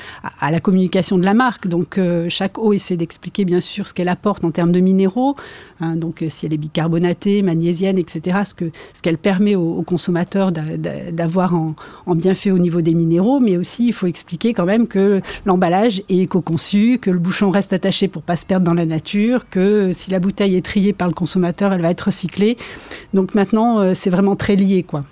la 0.50 0.60
communication 0.60 1.18
de 1.18 1.24
la 1.24 1.34
marque. 1.34 1.68
Donc 1.68 1.98
euh, 1.98 2.28
chaque 2.28 2.58
eau 2.58 2.72
essaie 2.72 2.96
d'expliquer 2.96 3.44
bien 3.44 3.60
sûr 3.60 3.86
ce 3.86 3.94
qu'elle 3.94 4.08
apporte 4.08 4.44
en 4.44 4.50
termes 4.50 4.72
de 4.72 4.80
minéraux, 4.80 5.36
hein, 5.80 5.96
donc 5.96 6.22
euh, 6.22 6.28
si 6.28 6.46
elle 6.46 6.52
est 6.52 6.58
bicarbonatée, 6.58 7.42
magnésienne, 7.42 7.98
etc., 7.98 8.38
ce 8.44 8.54
qu'elle 8.54 8.72
ce 8.94 9.02
qu'elle 9.02 9.18
permet 9.18 9.54
aux, 9.54 9.82
consommateurs 9.82 10.52
d'avoir 10.52 11.54
en, 11.54 11.74
en, 12.06 12.14
bienfait 12.14 12.50
au 12.50 12.58
niveau 12.58 12.82
des 12.82 12.94
minéraux, 12.94 13.40
mais 13.40 13.56
aussi 13.56 13.88
il 13.88 13.92
faut 13.92 14.06
expliquer 14.06 14.54
quand 14.54 14.64
même 14.64 14.86
que 14.86 15.20
l'emballage 15.44 16.02
est 16.08 16.18
éco-conçu, 16.18 16.98
que 17.00 17.10
le 17.10 17.18
bouchon 17.18 17.50
reste 17.50 17.72
attaché 17.72 18.08
pour 18.08 18.22
pas 18.22 18.36
se 18.36 18.46
perdre 18.46 18.64
dans 18.64 18.74
la 18.74 18.86
nature, 18.86 19.48
que 19.50 19.90
si 19.92 20.10
la 20.10 20.20
bouteille 20.20 20.56
est 20.56 20.64
triée 20.64 20.92
par 20.92 21.08
le 21.08 21.14
consommateur, 21.14 21.72
elle 21.72 21.82
va 21.82 21.90
être 21.90 22.02
recyclée. 22.02 22.56
Donc 23.14 23.34
maintenant, 23.34 23.80
euh, 23.80 23.94
c'est 23.94 24.10
vraiment 24.10 24.36
très 24.36 24.56
lié, 24.56 24.82
quoi. 24.82 25.04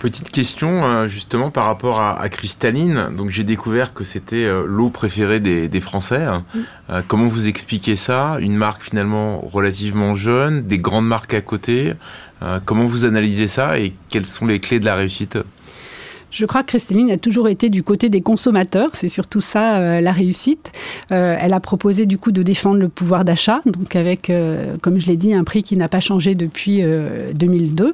Petite 0.00 0.30
question 0.30 0.82
euh, 0.82 1.06
justement 1.08 1.50
par 1.50 1.66
rapport 1.66 2.00
à, 2.00 2.26
Cristalline. 2.30 3.10
Donc 3.14 3.28
j'ai 3.28 3.44
découvert 3.44 3.92
que 3.92 4.02
c'était 4.02 4.46
euh, 4.46 4.64
l'eau 4.66 4.88
préférée 4.88 5.40
des, 5.40 5.80
Français. 5.82 6.26
Euh, 6.88 7.02
comment 7.06 7.26
vous 7.26 7.48
expliquez 7.48 7.96
ça? 7.96 8.38
Une 8.40 8.56
marque 8.56 8.82
finalement 8.82 9.40
relativement 9.40 10.14
jeune, 10.14 10.62
des 10.62 10.78
grandes 10.78 11.06
marques 11.06 11.34
à 11.34 11.42
côté. 11.42 11.92
comment 12.64 12.86
vous 12.86 13.04
analysez 13.04 13.46
ça 13.46 13.78
et 13.78 13.92
quelles 14.08 14.24
sont 14.24 14.46
les 14.46 14.58
clés 14.58 14.80
de 14.80 14.86
la 14.86 14.94
réussite? 14.94 15.38
Je 16.30 16.46
crois 16.46 16.62
que 16.62 16.68
Christeline 16.68 17.10
a 17.10 17.18
toujours 17.18 17.48
été 17.48 17.68
du 17.68 17.82
côté 17.82 18.08
des 18.08 18.20
consommateurs. 18.20 18.90
C'est 18.94 19.08
surtout 19.08 19.40
ça 19.40 19.78
euh, 19.78 20.00
la 20.00 20.12
réussite. 20.12 20.72
Euh, 21.12 21.36
elle 21.40 21.52
a 21.52 21.60
proposé 21.60 22.06
du 22.06 22.18
coup 22.18 22.32
de 22.32 22.42
défendre 22.42 22.78
le 22.78 22.88
pouvoir 22.88 23.24
d'achat, 23.24 23.60
donc 23.66 23.96
avec, 23.96 24.30
euh, 24.30 24.76
comme 24.80 25.00
je 25.00 25.06
l'ai 25.06 25.16
dit, 25.16 25.34
un 25.34 25.44
prix 25.44 25.62
qui 25.62 25.76
n'a 25.76 25.88
pas 25.88 26.00
changé 26.00 26.34
depuis 26.34 26.82
2002 27.34 27.92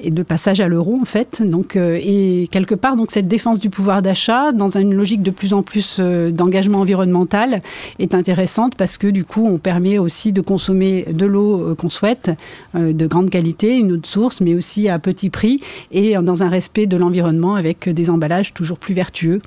et 0.00 0.10
de 0.10 0.22
passage 0.22 0.60
à 0.60 0.68
l'euro 0.68 0.96
en 1.00 1.04
fait. 1.04 1.42
Donc 1.42 1.76
et 1.76 2.48
quelque 2.50 2.74
part 2.74 2.96
donc 2.96 3.10
cette 3.10 3.28
défense 3.28 3.58
du 3.58 3.70
pouvoir 3.70 4.02
d'achat 4.02 4.52
dans 4.52 4.76
une 4.76 4.94
logique 4.94 5.22
de 5.22 5.30
plus 5.30 5.52
en 5.52 5.62
plus 5.62 6.00
d'engagement 6.00 6.80
environnemental 6.80 7.60
est 7.98 8.14
intéressante 8.14 8.74
parce 8.76 8.98
que 8.98 9.06
du 9.06 9.24
coup 9.24 9.46
on 9.46 9.58
permet 9.58 9.98
aussi 9.98 10.32
de 10.32 10.40
consommer 10.40 11.06
de 11.12 11.26
l'eau 11.26 11.74
qu'on 11.76 11.90
souhaite, 11.90 12.30
de 12.74 13.06
grande 13.06 13.30
qualité, 13.30 13.76
une 13.76 13.92
eau 13.92 13.96
de 13.96 14.06
source, 14.06 14.40
mais 14.40 14.54
aussi 14.54 14.88
à 14.88 14.98
petit 14.98 15.30
prix 15.30 15.60
et 15.90 16.14
dans 16.16 16.42
un 16.42 16.48
respect 16.48 16.86
de 16.86 16.96
l'environnement 16.96 17.54
avec 17.54 17.71
avec 17.72 17.88
des 17.88 18.10
emballages 18.10 18.54
toujours 18.54 18.78
plus 18.78 18.94
vertueux. 18.94 19.40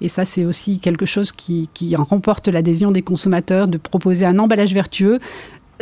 Et 0.00 0.08
ça, 0.08 0.24
c'est 0.24 0.44
aussi 0.44 0.78
quelque 0.78 1.06
chose 1.06 1.32
qui, 1.32 1.68
en 1.98 2.04
remporte 2.04 2.48
l'adhésion 2.48 2.90
des 2.90 3.02
consommateurs 3.02 3.68
de 3.68 3.78
proposer 3.78 4.24
un 4.24 4.38
emballage 4.38 4.72
vertueux 4.72 5.18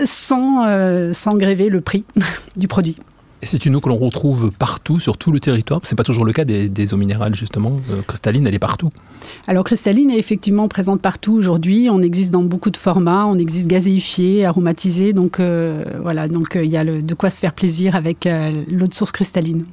sans, 0.05 0.67
euh, 0.67 1.13
sans 1.13 1.37
gréver 1.37 1.69
le 1.69 1.81
prix 1.81 2.05
du 2.57 2.69
produit. 2.69 2.97
Et 3.43 3.47
c'est 3.47 3.65
une 3.65 3.75
eau 3.75 3.81
que 3.81 3.89
l'on 3.89 3.97
retrouve 3.97 4.51
partout, 4.59 5.01
sur 5.01 5.17
tout 5.17 5.33
le 5.33 5.41
territoire. 5.41 5.81
Ce 5.85 5.95
n'est 5.95 5.97
pas 5.97 6.05
toujours 6.05 6.25
le 6.27 6.33
cas 6.33 6.45
des, 6.45 6.95
eaux 6.95 6.97
minérales, 6.99 7.35
justement. 7.35 7.77
Euh, 7.91 8.03
cristalline, 8.07 8.47
elle 8.47 8.55
est 8.55 8.59
partout. 8.59 8.91
Alors, 9.47 9.65
cristalline 9.65 10.11
est 10.11 10.19
effectivement 10.19 10.69
présente 10.69 11.01
partout 11.01 11.33
aujourd'hui. 11.33 11.89
On 11.91 12.03
existe 12.03 12.33
dans 12.33 12.43
beaucoup 12.43 12.71
de 12.71 12.77
formats. 12.77 13.27
On 13.27 13.39
existe 13.39 13.67
gazéifié, 13.67 14.45
aromatisé. 14.45 15.15
Donc, 15.15 15.41
euh, 15.41 15.85
voilà. 16.03 16.29
Donc, 16.29 16.57
euh, 16.57 16.65
il 16.65 16.71
y 16.71 16.77
a 16.77 16.85
le, 16.85 17.01
de 17.01 17.15
quoi 17.15 17.31
se 17.31 17.41
faire 17.41 17.55
plaisir 17.55 17.97
avec 17.97 18.29
l'eau 18.71 18.87
de 18.87 18.95
source 18.95 19.13
cristalline. 19.13 19.65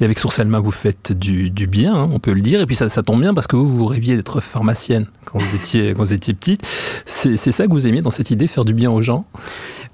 Et 0.00 0.04
avec 0.04 0.18
Source 0.18 0.40
Alma, 0.40 0.58
vous 0.58 0.72
faites 0.72 1.12
du, 1.12 1.50
bien, 1.68 1.94
hein, 1.94 2.08
on 2.12 2.18
peut 2.18 2.32
le 2.32 2.40
dire. 2.40 2.60
Et 2.60 2.66
puis, 2.66 2.76
ça, 2.76 2.88
ça 2.88 3.02
tombe 3.04 3.20
bien 3.20 3.34
parce 3.34 3.46
que 3.46 3.54
vous, 3.54 3.68
vous 3.68 3.86
rêviez 3.86 4.16
d'être 4.16 4.40
pharmacienne 4.40 5.06
quand 5.24 5.38
vous 5.38 5.56
étiez, 5.56 5.94
quand 5.94 6.04
vous 6.04 6.12
étiez 6.12 6.34
petite. 6.34 6.62
C'est 7.06 7.36
ça 7.36 7.66
que 7.66 7.70
vous 7.70 7.86
aimiez 7.86 8.02
dans 8.02 8.10
cette 8.10 8.32
idée, 8.32 8.48
faire 8.48 8.64
du 8.64 8.74
bien 8.74 8.90
aux 8.90 9.02
gens? 9.02 9.26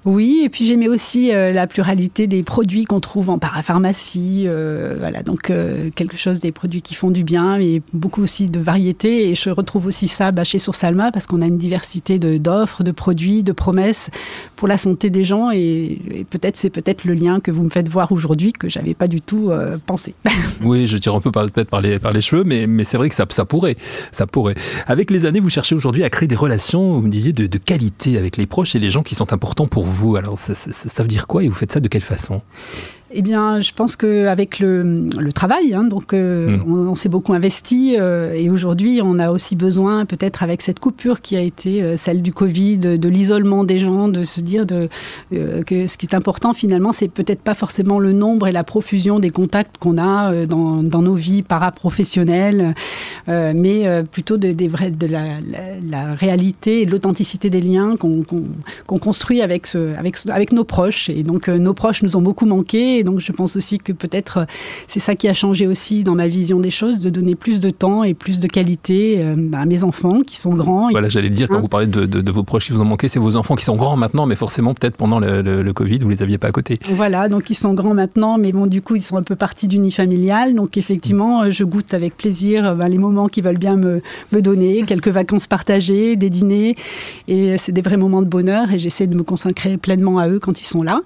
Oui, 0.05 0.43
et 0.45 0.49
puis 0.49 0.65
j'aimais 0.65 0.87
aussi 0.87 1.33
euh, 1.33 1.51
la 1.51 1.67
pluralité 1.67 2.25
des 2.25 2.41
produits 2.41 2.85
qu'on 2.85 3.01
trouve 3.01 3.29
en 3.29 3.37
parapharmacie. 3.37 4.45
Euh, 4.47 4.95
voilà, 4.97 5.23
donc 5.23 5.49
euh, 5.49 5.89
quelque 5.93 6.15
chose 6.15 6.39
des 6.39 6.53
produits 6.53 6.81
qui 6.81 6.95
font 6.95 7.11
du 7.11 7.25
bien, 7.25 7.57
mais 7.57 7.81
beaucoup 7.91 8.21
aussi 8.23 8.47
de 8.47 8.59
variété. 8.59 9.29
Et 9.29 9.35
je 9.35 9.49
retrouve 9.49 9.87
aussi 9.87 10.07
ça 10.07 10.31
bah, 10.31 10.45
chez 10.45 10.57
Source 10.57 10.85
Alma 10.85 11.11
parce 11.11 11.25
qu'on 11.25 11.41
a 11.41 11.47
une 11.47 11.57
diversité 11.57 12.17
d'offres, 12.17 12.83
de, 12.83 12.91
produits, 12.91 13.43
de 13.43 13.51
promesses 13.51 14.09
pour 14.55 14.69
la 14.69 14.77
santé 14.77 15.09
des 15.09 15.25
gens. 15.25 15.51
Et, 15.51 16.25
peut-être 16.29 16.55
c'est 16.55 16.69
peut-être 16.69 17.03
le 17.03 17.13
lien 17.13 17.41
que 17.41 17.51
vous 17.51 17.63
me 17.63 17.69
faites 17.69 17.89
voir 17.89 18.13
aujourd'hui 18.13 18.53
que 18.53 18.69
j'avais 18.69 18.93
pas 18.93 19.07
du 19.07 19.19
tout 19.19 19.51
pensé. 19.85 20.15
oui, 20.63 20.87
je 20.87 20.97
tire 20.97 21.15
un 21.15 21.21
peu 21.21 21.31
peut-être 21.31 21.69
par 21.69 21.81
les, 21.81 21.99
par 21.99 22.13
les 22.13 22.21
cheveux, 22.21 22.43
mais, 22.43 22.67
mais 22.67 22.83
c'est 22.83 22.97
vrai 22.97 23.09
que 23.09 23.15
ça, 23.15 23.25
ça 23.29 23.45
pourrait, 23.45 23.75
ça 24.11 24.27
pourrait. 24.27 24.55
Avec 24.87 25.11
les 25.11 25.25
années, 25.25 25.39
vous 25.39 25.49
cherchez 25.49 25.75
aujourd'hui 25.75 26.03
à 26.03 26.09
créer 26.09 26.27
des 26.27 26.35
relations, 26.35 26.93
vous 26.93 27.01
me 27.01 27.09
disiez, 27.09 27.33
de 27.33 27.57
qualité 27.57 28.17
avec 28.17 28.37
les 28.37 28.45
proches 28.45 28.75
et 28.75 28.79
les 28.79 28.91
gens 28.91 29.03
qui 29.03 29.15
sont 29.15 29.33
importants 29.33 29.67
pour 29.67 29.83
vous 29.83 29.88
vous. 29.89 30.15
Alors, 30.15 30.37
ça, 30.37 31.03
veut 31.03 31.07
dire 31.07 31.27
quoi 31.27 31.43
et 31.43 31.47
vous 31.47 31.55
faites 31.55 31.71
ça 31.71 31.79
de 31.79 31.87
quelle 31.87 32.01
façon? 32.01 32.41
Eh 33.11 33.23
bien, 33.23 33.59
je 33.59 33.71
pense 33.73 33.95
qu'avec 33.95 34.59
le, 34.59 35.09
le 35.17 35.33
travail, 35.33 35.73
hein, 35.73 35.83
donc 35.83 36.13
euh, 36.13 36.57
hmm. 36.57 36.89
on, 36.89 36.95
s'est 36.95 37.09
beaucoup 37.09 37.33
investi 37.33 37.95
euh, 37.97 38.33
et 38.33 38.51
aujourd'hui, 38.51 39.01
on 39.03 39.17
a 39.17 39.31
aussi 39.31 39.55
besoin, 39.55 40.05
peut-être 40.05 40.43
avec 40.43 40.61
cette 40.61 40.79
coupure 40.79 41.21
qui 41.21 41.35
a 41.35 41.41
été 41.41 41.81
euh, 41.81 41.97
celle 41.97 42.21
du 42.21 42.31
Covid, 42.33 42.77
de, 42.77 43.09
l'isolement 43.09 43.63
des 43.63 43.79
gens, 43.79 44.09
de 44.09 44.23
se 44.23 44.41
dire 44.41 44.67
de, 44.67 44.89
que 45.31 45.87
ce 45.87 45.97
qui 45.97 46.05
est 46.05 46.13
important 46.13 46.53
finalement, 46.53 46.91
c'est 46.91 47.07
peut-être 47.07 47.41
pas 47.41 47.55
forcément 47.55 47.97
le 47.97 48.13
nombre 48.13 48.47
et 48.47 48.51
la 48.51 48.63
profusion 48.63 49.17
des 49.17 49.31
contacts 49.31 49.77
qu'on 49.79 49.97
a 49.97 50.45
dans, 50.45 50.83
dans, 50.83 51.01
nos 51.01 51.15
vies 51.15 51.41
paraprofessionnelles, 51.41 52.75
mais 53.27 54.03
plutôt 54.11 54.37
de, 54.37 54.51
des 54.51 54.67
vrais, 54.67 54.91
de 54.91 55.07
la, 55.07 55.23
la, 55.89 56.13
réalité 56.13 56.81
et 56.81 56.85
de 56.85 56.91
l'authenticité 56.91 57.49
des 57.49 57.61
liens 57.61 57.95
qu'on 57.97 58.99
construit 58.99 59.41
avec, 59.41 59.65
ce, 59.65 59.95
avec, 59.97 60.17
avec 60.29 60.51
nos 60.51 60.63
proches. 60.63 61.09
Et 61.09 61.23
donc, 61.23 61.47
nos 61.47 61.73
proches 61.73 62.03
nous 62.03 62.15
ont 62.15 62.21
beaucoup 62.21 62.45
manqué 62.45 62.98
et 62.99 63.03
donc, 63.03 63.19
je 63.19 63.31
pense 63.31 63.55
aussi 63.55 63.77
que 63.77 63.93
peut-être 63.93 64.39
euh, 64.39 64.45
c'est 64.87 64.99
ça 64.99 65.15
qui 65.15 65.27
a 65.27 65.33
changé 65.33 65.67
aussi 65.67 66.03
dans 66.03 66.15
ma 66.15 66.27
vision 66.27 66.59
des 66.59 66.69
choses, 66.69 66.99
de 66.99 67.09
donner 67.09 67.35
plus 67.35 67.61
de 67.61 67.69
temps 67.69 68.03
et 68.03 68.13
plus 68.13 68.39
de 68.39 68.47
qualité 68.47 69.17
euh, 69.19 69.35
à 69.53 69.65
mes 69.65 69.83
enfants 69.83 70.21
qui 70.21 70.35
sont 70.35 70.53
grands. 70.53 70.89
Voilà, 70.91 71.09
j'allais 71.09 71.29
le 71.29 71.35
dire, 71.35 71.47
quand 71.47 71.55
hein 71.55 71.61
vous 71.61 71.69
parlez 71.69 71.87
de, 71.87 72.31
vos 72.31 72.43
proches 72.43 72.67
qui 72.67 72.73
vous 72.73 72.81
ont 72.81 72.85
manqué, 72.85 73.07
c'est 73.07 73.19
vos 73.19 73.35
enfants 73.35 73.55
qui 73.55 73.63
sont 73.63 73.77
grands 73.77 73.95
maintenant, 73.95 74.25
mais 74.25 74.35
forcément, 74.35 74.73
peut-être 74.73 74.95
pendant 74.95 75.19
le, 75.19 75.71
Covid, 75.73 75.99
vous 75.99 76.09
les 76.09 76.21
aviez 76.21 76.37
pas 76.37 76.47
à 76.47 76.51
côté. 76.51 76.77
Voilà, 76.89 77.29
donc 77.29 77.49
ils 77.49 77.55
sont 77.55 77.73
grands 77.73 77.93
maintenant, 77.93 78.37
mais 78.37 78.51
bon, 78.51 78.65
du 78.65 78.81
coup, 78.81 78.95
ils 78.95 79.01
sont 79.01 79.17
un 79.17 79.23
peu 79.23 79.35
partis 79.35 79.67
d'unifamilial. 79.67 80.55
Donc, 80.55 80.77
effectivement, 80.77 81.43
euh, 81.43 81.51
je 81.51 81.63
goûte 81.63 81.93
avec 81.93 82.17
plaisir 82.17 82.75
ben, 82.75 82.89
les 82.89 82.97
moments 82.97 83.27
qu'ils 83.27 83.43
veulent 83.43 83.57
bien 83.57 83.77
me, 83.77 84.01
me 84.31 84.41
donner, 84.41 84.83
quelques 84.85 85.09
vacances 85.09 85.47
partagées, 85.47 86.17
des 86.17 86.29
dîners. 86.29 86.75
Et 87.27 87.57
c'est 87.57 87.71
des 87.71 87.81
vrais 87.81 87.97
moments 87.97 88.21
de 88.21 88.27
bonheur 88.27 88.71
et 88.73 88.79
j'essaie 88.79 89.07
de 89.07 89.15
me 89.15 89.23
consacrer 89.23 89.77
pleinement 89.77 90.19
à 90.19 90.27
eux 90.27 90.39
quand 90.39 90.59
ils 90.59 90.65
sont 90.65 90.83
là. 90.83 91.01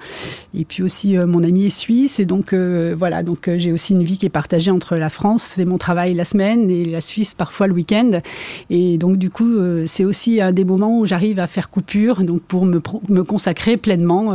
Et 0.58 0.66
puis 0.66 0.82
aussi, 0.82 1.18
mon 1.18 1.44
ami 1.44 1.66
est 1.66 1.70
Suisse. 1.84 2.20
Et 2.20 2.26
donc, 2.26 2.54
euh, 2.54 2.96
voilà, 2.98 3.24
donc 3.24 3.48
euh, 3.48 3.58
j'ai 3.58 3.74
aussi 3.74 3.94
une 3.94 4.04
vie 4.04 4.18
qui 4.18 4.26
est 4.26 4.30
partagée 4.30 4.72
entre 4.72 4.96
la 4.96 5.10
France, 5.10 5.44
c'est 5.44 5.66
mon 5.66 5.78
travail 5.78 6.14
la 6.14 6.24
semaine, 6.24 6.70
et 6.70 6.86
la 6.86 7.02
Suisse 7.02 7.34
parfois 7.34 7.68
le 7.68 7.74
week-end. 7.74 8.22
Et 8.70 8.98
donc, 8.98 9.18
du 9.18 9.30
coup, 9.30 9.58
euh, 9.58 9.84
c'est 9.86 10.06
aussi 10.06 10.40
un 10.40 10.54
des 10.54 10.64
moments 10.64 11.00
où 11.00 11.06
j'arrive 11.06 11.40
à 11.40 11.48
faire 11.48 11.70
coupure, 11.70 12.24
donc 12.24 12.42
pour 12.42 12.66
me, 12.66 12.82
me 13.10 13.24
consacrer 13.24 13.76
pleinement 13.76 14.32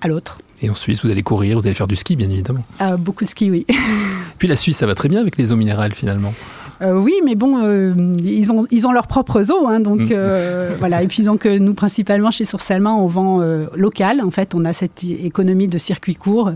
à 0.00 0.08
l'autre. 0.08 0.40
Et 0.60 0.68
en 0.68 0.74
Suisse, 0.74 1.02
vous 1.02 1.10
allez 1.10 1.22
courir, 1.22 1.58
vous 1.58 1.66
allez 1.66 1.74
faire 1.74 1.88
du 1.88 1.96
ski, 1.96 2.14
bien 2.14 2.28
évidemment. 2.28 2.64
beaucoup 2.98 3.24
de 3.24 3.30
ski, 3.30 3.50
oui. 3.50 3.66
Puis 4.38 4.48
la 4.48 4.56
Suisse, 4.56 4.76
ça 4.76 4.86
va 4.86 4.94
très 4.94 5.08
bien 5.08 5.20
avec 5.20 5.38
les 5.38 5.50
eaux 5.50 5.56
minérales, 5.56 5.92
finalement. 5.92 6.34
Euh, 6.82 6.98
oui, 6.98 7.14
mais 7.24 7.34
bon, 7.34 7.62
euh, 7.64 7.94
ils, 8.22 8.52
ont, 8.52 8.66
ils 8.70 8.86
ont 8.86 8.92
leurs 8.92 9.06
propres 9.06 9.50
eaux, 9.52 9.68
hein, 9.68 9.80
donc 9.80 10.00
mm. 10.00 10.08
euh, 10.12 10.74
voilà. 10.78 11.02
Et 11.02 11.06
puis 11.06 11.22
donc 11.22 11.44
nous 11.44 11.74
principalement 11.74 12.30
chez 12.30 12.44
Source 12.44 12.70
Alma, 12.70 12.92
on 12.92 13.06
vend 13.06 13.40
local. 13.74 14.20
En 14.20 14.30
fait, 14.30 14.54
on 14.54 14.64
a 14.64 14.72
cette 14.72 15.04
économie 15.04 15.68
de 15.68 15.78
circuit 15.78 16.16
court, 16.16 16.52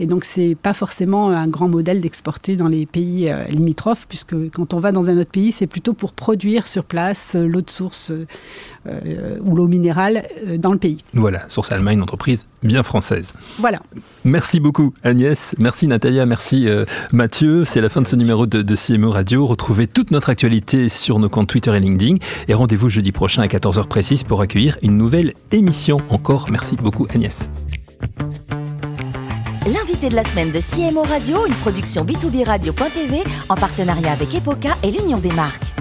et 0.00 0.06
donc 0.06 0.24
c'est 0.24 0.56
pas 0.60 0.72
forcément 0.72 1.28
un 1.30 1.48
grand 1.48 1.68
modèle 1.68 2.00
d'exporter 2.00 2.56
dans 2.56 2.68
les 2.68 2.86
pays 2.86 3.30
limitrophes, 3.48 4.06
puisque 4.08 4.34
quand 4.50 4.74
on 4.74 4.80
va 4.80 4.92
dans 4.92 5.10
un 5.10 5.18
autre 5.18 5.30
pays, 5.30 5.52
c'est 5.52 5.66
plutôt 5.66 5.92
pour 5.92 6.12
produire 6.12 6.66
sur 6.66 6.84
place 6.84 7.36
l'eau 7.36 7.60
de 7.60 7.70
source 7.70 8.12
ou 8.86 9.54
l'eau 9.54 9.66
minérale 9.66 10.24
dans 10.58 10.72
le 10.72 10.78
pays. 10.78 10.98
Voilà, 11.12 11.42
Source 11.48 11.72
Alma, 11.72 11.92
une 11.92 12.02
entreprise 12.02 12.46
bien 12.62 12.82
française. 12.82 13.32
Voilà. 13.58 13.80
Merci 14.24 14.60
beaucoup 14.60 14.94
Agnès, 15.02 15.54
merci 15.58 15.86
Natalia, 15.86 16.26
merci 16.26 16.66
Mathieu. 17.12 17.64
C'est 17.64 17.80
la 17.80 17.88
fin 17.88 18.00
de 18.02 18.06
ce 18.06 18.16
numéro 18.16 18.46
de, 18.46 18.62
de 18.62 18.76
CMO 18.76 19.10
Radio. 19.10 19.46
Retrouvez 19.46 19.86
toute 19.86 20.10
notre 20.10 20.30
actualité 20.30 20.88
sur 20.88 21.18
nos 21.18 21.28
comptes 21.28 21.48
Twitter 21.48 21.74
et 21.74 21.80
LinkedIn. 21.80 22.16
Et 22.48 22.54
rendez-vous 22.54 22.88
jeudi 22.88 23.12
prochain 23.12 23.42
à 23.42 23.46
14h 23.46 23.86
précise 23.86 24.24
pour 24.24 24.40
accueillir 24.40 24.78
une 24.82 24.96
nouvelle 24.96 25.34
émission. 25.52 25.98
Encore 26.08 26.46
merci 26.50 26.76
beaucoup 26.76 27.06
Agnès. 27.10 27.50
L'invité 29.66 30.08
de 30.08 30.14
la 30.14 30.24
semaine 30.24 30.50
de 30.50 30.60
CMO 30.60 31.02
Radio, 31.02 31.44
une 31.46 31.54
production 31.54 32.04
B2B 32.04 32.46
Radio.tv 32.46 33.22
en 33.48 33.54
partenariat 33.54 34.12
avec 34.12 34.34
Epoca 34.34 34.70
et 34.82 34.90
l'Union 34.90 35.18
des 35.18 35.32
marques. 35.32 35.77